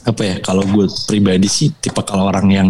apa 0.04 0.22
ya? 0.28 0.36
Kalau 0.44 0.60
gue 0.68 0.84
pribadi 1.08 1.48
sih 1.48 1.72
tipe 1.72 2.04
kalau 2.04 2.28
orang 2.28 2.52
yang 2.52 2.68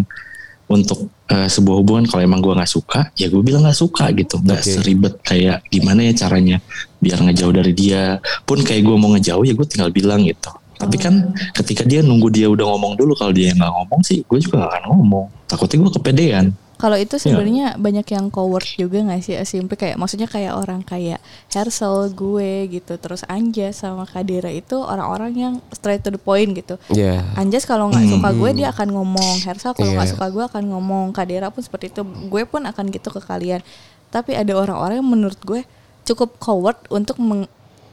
untuk 0.71 1.11
eh, 1.27 1.51
sebuah 1.51 1.83
hubungan 1.83 2.07
kalau 2.07 2.23
emang 2.23 2.39
gue 2.39 2.55
nggak 2.55 2.71
suka, 2.71 3.11
ya 3.19 3.27
gue 3.27 3.43
bilang 3.43 3.67
nggak 3.67 3.79
suka 3.79 4.15
gitu, 4.15 4.39
nggak 4.39 4.63
Oke. 4.63 4.71
seribet 4.79 5.15
kayak 5.27 5.59
gimana 5.75 6.07
ya 6.07 6.13
caranya 6.15 6.63
biar 7.03 7.19
ngejauh 7.19 7.51
dari 7.51 7.75
dia. 7.75 8.23
Pun 8.47 8.63
kayak 8.63 8.87
gue 8.87 8.95
mau 8.95 9.11
ngejauh 9.19 9.43
ya 9.43 9.59
gue 9.59 9.67
tinggal 9.67 9.91
bilang 9.91 10.23
gitu. 10.23 10.55
Tapi 10.75 10.97
kan 10.97 11.15
ketika 11.53 11.83
dia 11.83 12.01
nunggu 12.01 12.29
dia 12.29 12.47
udah 12.47 12.67
ngomong 12.67 12.95
dulu, 12.95 13.13
kalau 13.13 13.31
dia 13.31 13.51
nggak 13.51 13.73
ngomong 13.73 14.01
sih, 14.01 14.23
gue 14.23 14.39
juga 14.39 14.61
gak 14.61 14.71
akan 14.75 14.85
ngomong. 14.91 15.27
Takutnya 15.45 15.77
gue 15.81 15.93
kepedean. 15.93 16.47
Kalau 16.75 16.99
Iya. 16.99 17.07
itu 17.07 17.15
sebenarnya 17.17 17.67
banyak 17.77 18.03
yang 18.09 18.27
coward 18.29 18.67
juga 18.67 18.99
gak 19.01 19.23
sih 19.23 19.39
Simply 19.45 19.79
kayak 19.79 19.95
maksudnya 19.95 20.27
kayak 20.27 20.53
orang 20.53 20.83
kayak 20.83 21.23
Hersel 21.49 22.11
gue 22.11 22.67
gitu 22.69 22.99
Terus 22.99 23.23
Anjas 23.25 23.79
sama 23.79 24.03
Kadira 24.05 24.51
itu 24.51 24.75
orang-orang 24.75 25.33
yang 25.33 25.55
straight 25.71 26.03
to 26.03 26.11
the 26.11 26.19
point 26.19 26.51
gitu 26.51 26.75
Iya. 26.91 27.23
Anjas 27.35 27.63
kalau 27.63 27.89
nggak 27.89 28.11
suka 28.11 28.29
gue 28.35 28.51
dia 28.57 28.69
akan 28.69 28.91
ngomong 28.91 29.35
Hersel 29.41 29.71
kalau 29.71 29.95
nggak 29.95 30.03
Iya. 30.03 30.15
suka 30.19 30.27
gue 30.29 30.45
akan 30.45 30.63
ngomong 30.67 31.05
Kadira 31.15 31.49
pun 31.49 31.63
seperti 31.63 31.89
itu 31.89 32.03
Gue 32.27 32.43
pun 32.43 32.61
akan 32.61 32.85
gitu 32.91 33.07
ke 33.09 33.23
kalian 33.23 33.63
Tapi 34.11 34.35
ada 34.35 34.53
orang-orang 34.53 34.99
yang 34.99 35.09
menurut 35.09 35.39
gue 35.41 35.63
cukup 36.03 36.37
coward 36.39 36.77
untuk 36.91 37.17
meng- 37.17 37.49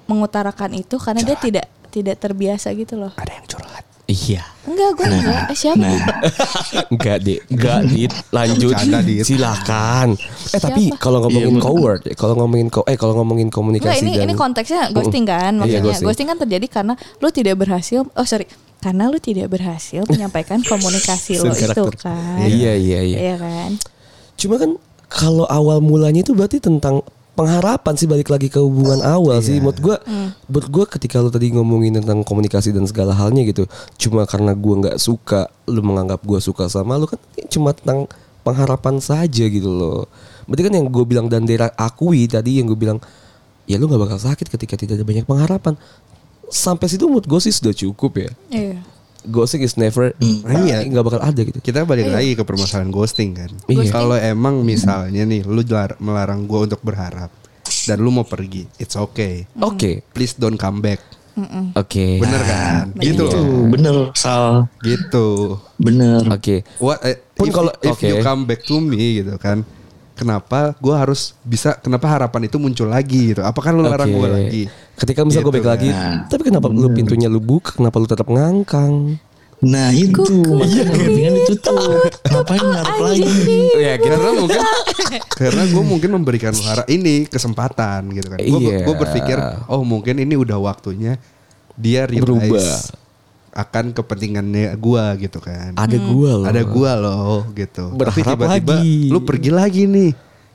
mengutarakan 0.05 0.73
itu 0.73 0.97
Karena 0.97 1.21
dia 1.21 1.37
tidak 1.37 1.69
tidak 1.91 2.15
terbiasa 2.17 2.71
gitu 2.71 2.95
loh 2.95 3.11
Ada 3.13 3.35
yang 3.35 3.45
curhat. 3.45 3.83
Iya. 4.07 4.43
Enggak 4.61 4.89
gue 4.93 5.07
enggak 5.07 5.41
Eh 5.45 5.55
siapa 5.55 5.79
Nah, 5.79 5.95
Enggak, 6.89 7.17
Dit. 7.21 7.39
Enggak, 7.47 7.79
Dit. 7.85 8.11
Lanjut. 8.29 8.75
Silakan. 9.23 10.07
Eh, 10.51 10.59
tapi 10.59 10.83
Siapa? 10.87 10.99
kalau 10.99 11.23
ngomongin 11.23 11.47
Iya, 11.49 11.59
Bu. 11.59 11.63
coward, 11.63 12.01
kalau 12.13 12.33
ngomongin 12.35 12.67
ko 12.67 12.83
eh 12.83 12.95
kalau 12.95 13.13
ngomongin 13.15 13.47
komunikasi 13.47 13.87
Enggak 13.87 14.03
ini 14.03 14.11
dan 14.13 14.25
ini 14.25 14.33
konteksnya 14.33 14.81
ghosting 14.89 15.23
kan 15.23 15.51
Iya, 15.53 15.59
maksudnya 15.59 15.81
ghosting. 15.85 16.05
ghosting. 16.05 16.27
kan 16.27 16.37
terjadi 16.39 16.65
karena 16.67 16.93
lu 17.19 17.27
tidak 17.29 17.55
berhasil 17.57 18.03
oh 18.05 18.25
sorry 18.25 18.47
karena 18.79 19.07
lu 19.07 19.17
tidak 19.17 19.47
berhasil 19.47 20.01
menyampaikan 20.05 20.59
komunikasi 20.67 21.37
lo 21.37 21.47
itu 21.47 21.85
kan 21.95 22.41
Iya, 22.41 22.73
iya, 22.75 22.99
iya. 23.01 23.17
Iya 23.21 23.35
kan 23.37 23.71
Cuma 24.35 24.57
kan 24.57 24.75
kalau 25.07 25.45
awal 25.45 25.79
mulanya 25.79 26.19
itu 26.19 26.33
berarti 26.33 26.57
tentang 26.57 26.99
pengharapan 27.33 27.93
sih 27.95 28.07
balik 28.07 28.27
lagi 28.27 28.51
ke 28.51 28.59
hubungan 28.59 28.99
awal 29.01 29.39
sih. 29.39 29.57
Menurut 29.57 29.79
gua 29.79 29.97
menurut 30.47 30.69
gua 30.69 30.85
ketika 30.85 31.19
lu 31.23 31.31
tadi 31.31 31.51
ngomongin 31.55 32.01
tentang 32.03 32.21
komunikasi 32.27 32.75
dan 32.75 32.85
segala 32.85 33.15
halnya 33.15 33.47
gitu, 33.47 33.65
cuma 33.97 34.27
karena 34.27 34.51
gua 34.53 34.75
nggak 34.87 34.97
suka, 34.99 35.47
lu 35.67 35.81
menganggap 35.81 36.21
gua 36.23 36.39
suka 36.43 36.67
sama 36.67 36.99
lu 36.99 37.07
kan 37.07 37.19
ini 37.39 37.47
cuma 37.47 37.71
tentang 37.71 38.07
pengharapan 38.41 38.97
saja 38.97 39.45
gitu 39.47 39.69
loh. 39.69 40.09
Berarti 40.49 40.61
kan 40.67 40.73
yang 40.73 40.87
gue 40.89 41.05
bilang 41.05 41.29
dan 41.29 41.45
Dera 41.45 41.69
akui 41.77 42.25
tadi 42.25 42.57
yang 42.57 42.65
gue 42.65 42.75
bilang 42.75 42.97
ya 43.69 43.77
lu 43.77 43.85
nggak 43.85 44.01
bakal 44.01 44.17
sakit 44.17 44.49
ketika 44.49 44.73
tidak 44.73 44.99
ada 44.99 45.05
banyak 45.05 45.25
pengharapan. 45.29 45.77
Sampai 46.51 46.91
situ 46.91 47.07
menurut 47.07 47.29
gue 47.29 47.39
sih 47.39 47.53
sudah 47.53 47.71
cukup 47.71 48.11
ya. 48.17 48.29
iya 48.51 48.81
Ghosting 49.23 49.61
is 49.61 49.75
never 49.75 50.17
Iya. 50.17 50.81
nggak 50.83 51.03
bakal 51.03 51.21
ada 51.21 51.37
gitu. 51.37 51.59
Kita 51.59 51.83
balik 51.83 52.07
lagi 52.07 52.33
ke 52.33 52.41
permasalahan 52.41 52.89
ghosting 52.89 53.33
kan. 53.33 53.51
Iya. 53.65 53.87
Kalau 53.87 54.15
emang 54.15 54.61
misalnya 54.61 55.21
nih 55.21 55.43
lu 55.43 55.61
lar- 55.63 55.97
melarang 55.97 56.43
gue 56.43 56.59
untuk 56.63 56.81
berharap 56.81 57.29
dan 57.83 57.97
lu 57.97 58.09
mau 58.09 58.23
pergi, 58.23 58.65
it's 58.77 58.93
okay. 58.93 59.45
Oke, 59.57 60.01
Please 60.11 60.33
don't 60.33 60.57
come 60.57 60.79
back. 60.79 61.01
oke. 61.73 62.05
Bener 62.17 62.41
kan? 62.43 62.85
Gitu 62.97 63.23
itu 63.23 63.37
loh. 63.39 63.69
bener 63.69 63.95
Sal, 64.13 64.67
Gitu. 64.79 65.57
bener. 65.77 66.25
Oke. 66.27 66.65
What 66.77 67.01
eh, 67.01 67.21
Pun 67.31 67.45
if, 67.45 67.53
kalau- 67.53 67.77
if 67.79 67.93
oke. 67.93 68.03
you 68.03 68.19
come 68.19 68.43
back 68.43 68.61
to 68.61 68.77
me 68.77 69.21
gitu 69.21 69.37
kan. 69.37 69.63
Kenapa 70.11 70.77
gue 70.77 70.93
harus 70.93 71.33
bisa 71.41 71.73
kenapa 71.75 72.05
harapan 72.05 72.45
itu 72.45 72.57
muncul 72.57 72.85
lagi 72.85 73.33
gitu? 73.33 73.41
Apakah 73.41 73.71
lu 73.71 73.81
larang 73.81 74.05
Oke. 74.05 74.17
gue 74.17 74.29
lagi? 74.29 74.63
Ketika 75.01 75.25
misal 75.25 75.41
gue 75.41 75.49
Gitu 75.49 75.57
balik 75.57 75.65
lagi, 75.67 75.89
kan. 75.89 76.29
tapi 76.29 76.41
kenapa 76.45 76.69
lu 76.69 76.87
pintunya 76.87 77.25
lu 77.25 77.41
buka? 77.41 77.73
Kenapa 77.73 77.97
lu 77.97 78.05
tetap 78.05 78.29
ngangkang? 78.29 79.17
Nah 79.61 79.89
itu, 79.91 80.25
iya 80.63 80.85
dengan 80.89 81.33
itu 81.37 81.53
tuh. 81.55 82.01
Ngapain 82.23 82.61
ngarep 82.61 82.97
lagi? 82.99 83.25
Ya 83.77 83.93
karena 84.03 84.29
mungkin 84.35 84.61
karena 85.31 85.63
gue 85.67 85.83
mungkin 85.83 86.09
memberikan 86.11 86.53
harap 86.59 86.85
ini 86.87 87.25
kesempatan 87.25 88.09
gitu 88.11 88.27
kan. 88.27 88.37
Gue 88.37 88.57
Iya. 88.73 88.85
berpikir 88.91 89.37
oh 89.67 89.81
mungkin 89.81 90.17
ini 90.17 90.33
udah 90.33 90.57
waktunya 90.57 91.17
dia 91.73 92.05
Berubah. 92.05 92.41
realize 92.41 92.89
akan 93.51 93.91
kepentingannya 93.91 94.71
gue 94.73 95.03
gitu 95.19 95.37
kan. 95.37 95.75
Ada 95.75 95.97
gua 95.99 96.31
loh. 96.37 96.47
Ada 96.47 96.61
gua 96.63 96.91
loh 96.95 97.37
gitu. 97.51 97.85
Tapi 97.91 97.99
Berharap 97.99 98.27
tiba-tiba 98.33 98.75
lagi. 98.79 99.09
lu 99.09 99.19
pergi 99.21 99.51
lagi 99.51 99.81
nih. 99.85 100.11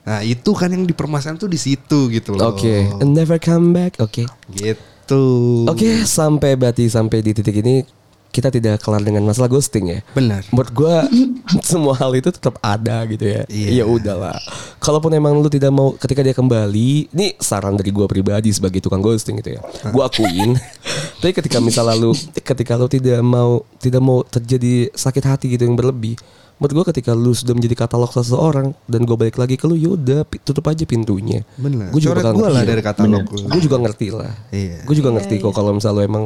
Nah 0.07 0.23
itu 0.23 0.55
kan 0.55 0.71
yang 0.71 0.87
dipermasalahan 0.87 1.35
tuh 1.35 1.51
di 1.51 1.59
situ 1.59 2.07
gitu 2.07 2.39
loh. 2.39 2.55
Oke, 2.55 2.87
and 3.03 3.11
never 3.11 3.35
come 3.35 3.75
back. 3.75 3.99
Oke. 3.99 4.23
Gitu. 4.55 5.25
Oke, 5.67 6.07
sampai 6.07 6.55
berarti 6.55 6.87
sampai 6.87 7.19
di 7.19 7.35
titik 7.35 7.59
ini 7.59 7.83
kita 8.31 8.53
tidak 8.53 8.85
kelar 8.85 9.01
dengan 9.01 9.25
masalah 9.25 9.49
ghosting 9.49 9.97
ya. 9.97 9.99
Benar. 10.13 10.45
Menurut 10.53 10.71
gue 10.71 10.95
semua 11.69 11.97
hal 11.97 12.13
itu 12.13 12.29
tetap 12.29 12.61
ada 12.61 13.01
gitu 13.09 13.25
ya. 13.25 13.43
Iya. 13.49 13.81
Ya 13.81 13.85
udahlah. 13.89 14.37
Kalaupun 14.77 15.09
emang 15.15 15.41
lu 15.41 15.49
tidak 15.49 15.73
mau 15.73 15.97
ketika 15.97 16.21
dia 16.21 16.37
kembali, 16.37 17.11
ini 17.11 17.33
saran 17.41 17.73
dari 17.73 17.89
gue 17.89 18.05
pribadi 18.05 18.53
sebagai 18.53 18.77
tukang 18.77 19.01
ghosting 19.01 19.41
gitu 19.41 19.57
ya. 19.57 19.61
Gue 19.89 20.03
akuin. 20.05 20.53
Tapi 21.19 21.33
ketika 21.33 21.57
misalnya 21.57 21.97
lu 21.97 22.13
ketika 22.45 22.77
lu 22.77 22.85
tidak 22.85 23.19
mau 23.25 23.65
tidak 23.81 24.01
mau 24.05 24.21
terjadi 24.21 24.93
sakit 24.93 25.23
hati 25.25 25.45
gitu 25.57 25.65
yang 25.65 25.73
berlebih. 25.73 26.13
Menurut 26.57 26.73
gue 26.73 26.85
ketika 26.89 27.13
lu 27.13 27.31
sudah 27.31 27.53
menjadi 27.53 27.85
katalog 27.85 28.09
seseorang 28.09 28.73
dan 28.89 29.05
gue 29.05 29.13
balik 29.13 29.37
lagi 29.37 29.55
ke 29.55 29.69
lu 29.69 29.77
yaudah 29.77 30.25
tutup 30.41 30.65
aja 30.65 30.81
pintunya. 30.89 31.45
Benar. 31.53 31.93
Gue 31.93 32.01
juga 32.01 32.17
Coret 32.17 32.25
bakal 32.25 32.33
gua 32.33 32.47
lah 32.49 32.53
ngerti. 32.65 32.71
dari 32.73 32.81
katalog 32.81 33.25
lu. 33.29 33.39
Gue 33.45 33.61
juga 33.61 33.77
ngerti 33.77 34.07
lah. 34.09 34.33
Iya. 34.49 34.77
Gue 34.81 34.95
juga 34.97 35.09
ngerti 35.13 35.35
kok 35.37 35.53
kalau 35.53 35.71
misalnya 35.77 36.01
lu 36.01 36.03
emang 36.03 36.23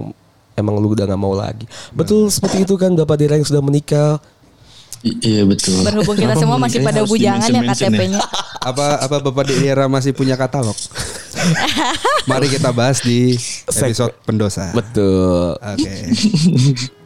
emang 0.56 0.76
lu 0.80 0.88
udah 0.92 1.04
nggak 1.04 1.20
mau 1.20 1.36
lagi. 1.36 1.68
Betul 1.92 2.32
seperti 2.32 2.64
itu 2.64 2.80
kan 2.80 2.96
Bapak 2.96 3.20
Dira 3.20 3.36
yang 3.36 3.44
sudah 3.44 3.60
menikah. 3.60 4.24
I- 5.02 5.18
iya 5.20 5.42
betul. 5.44 5.82
Berhubung 5.82 6.14
kita 6.14 6.38
semua 6.38 6.56
masih 6.56 6.80
pada 6.80 7.02
bujangan 7.04 7.42
ya 7.42 7.60
dimention-mention 7.60 7.92
KTP-nya. 7.92 8.20
Apa 8.70 9.02
apa 9.02 9.18
Bapak 9.20 9.50
Diera 9.50 9.90
masih 9.90 10.14
punya 10.14 10.38
katalog? 10.38 10.78
Mari 12.30 12.46
kita 12.48 12.70
bahas 12.70 13.02
di 13.02 13.34
episode 13.68 14.14
pendosa. 14.22 14.70
Betul. 14.72 15.58
Oke. 15.58 15.92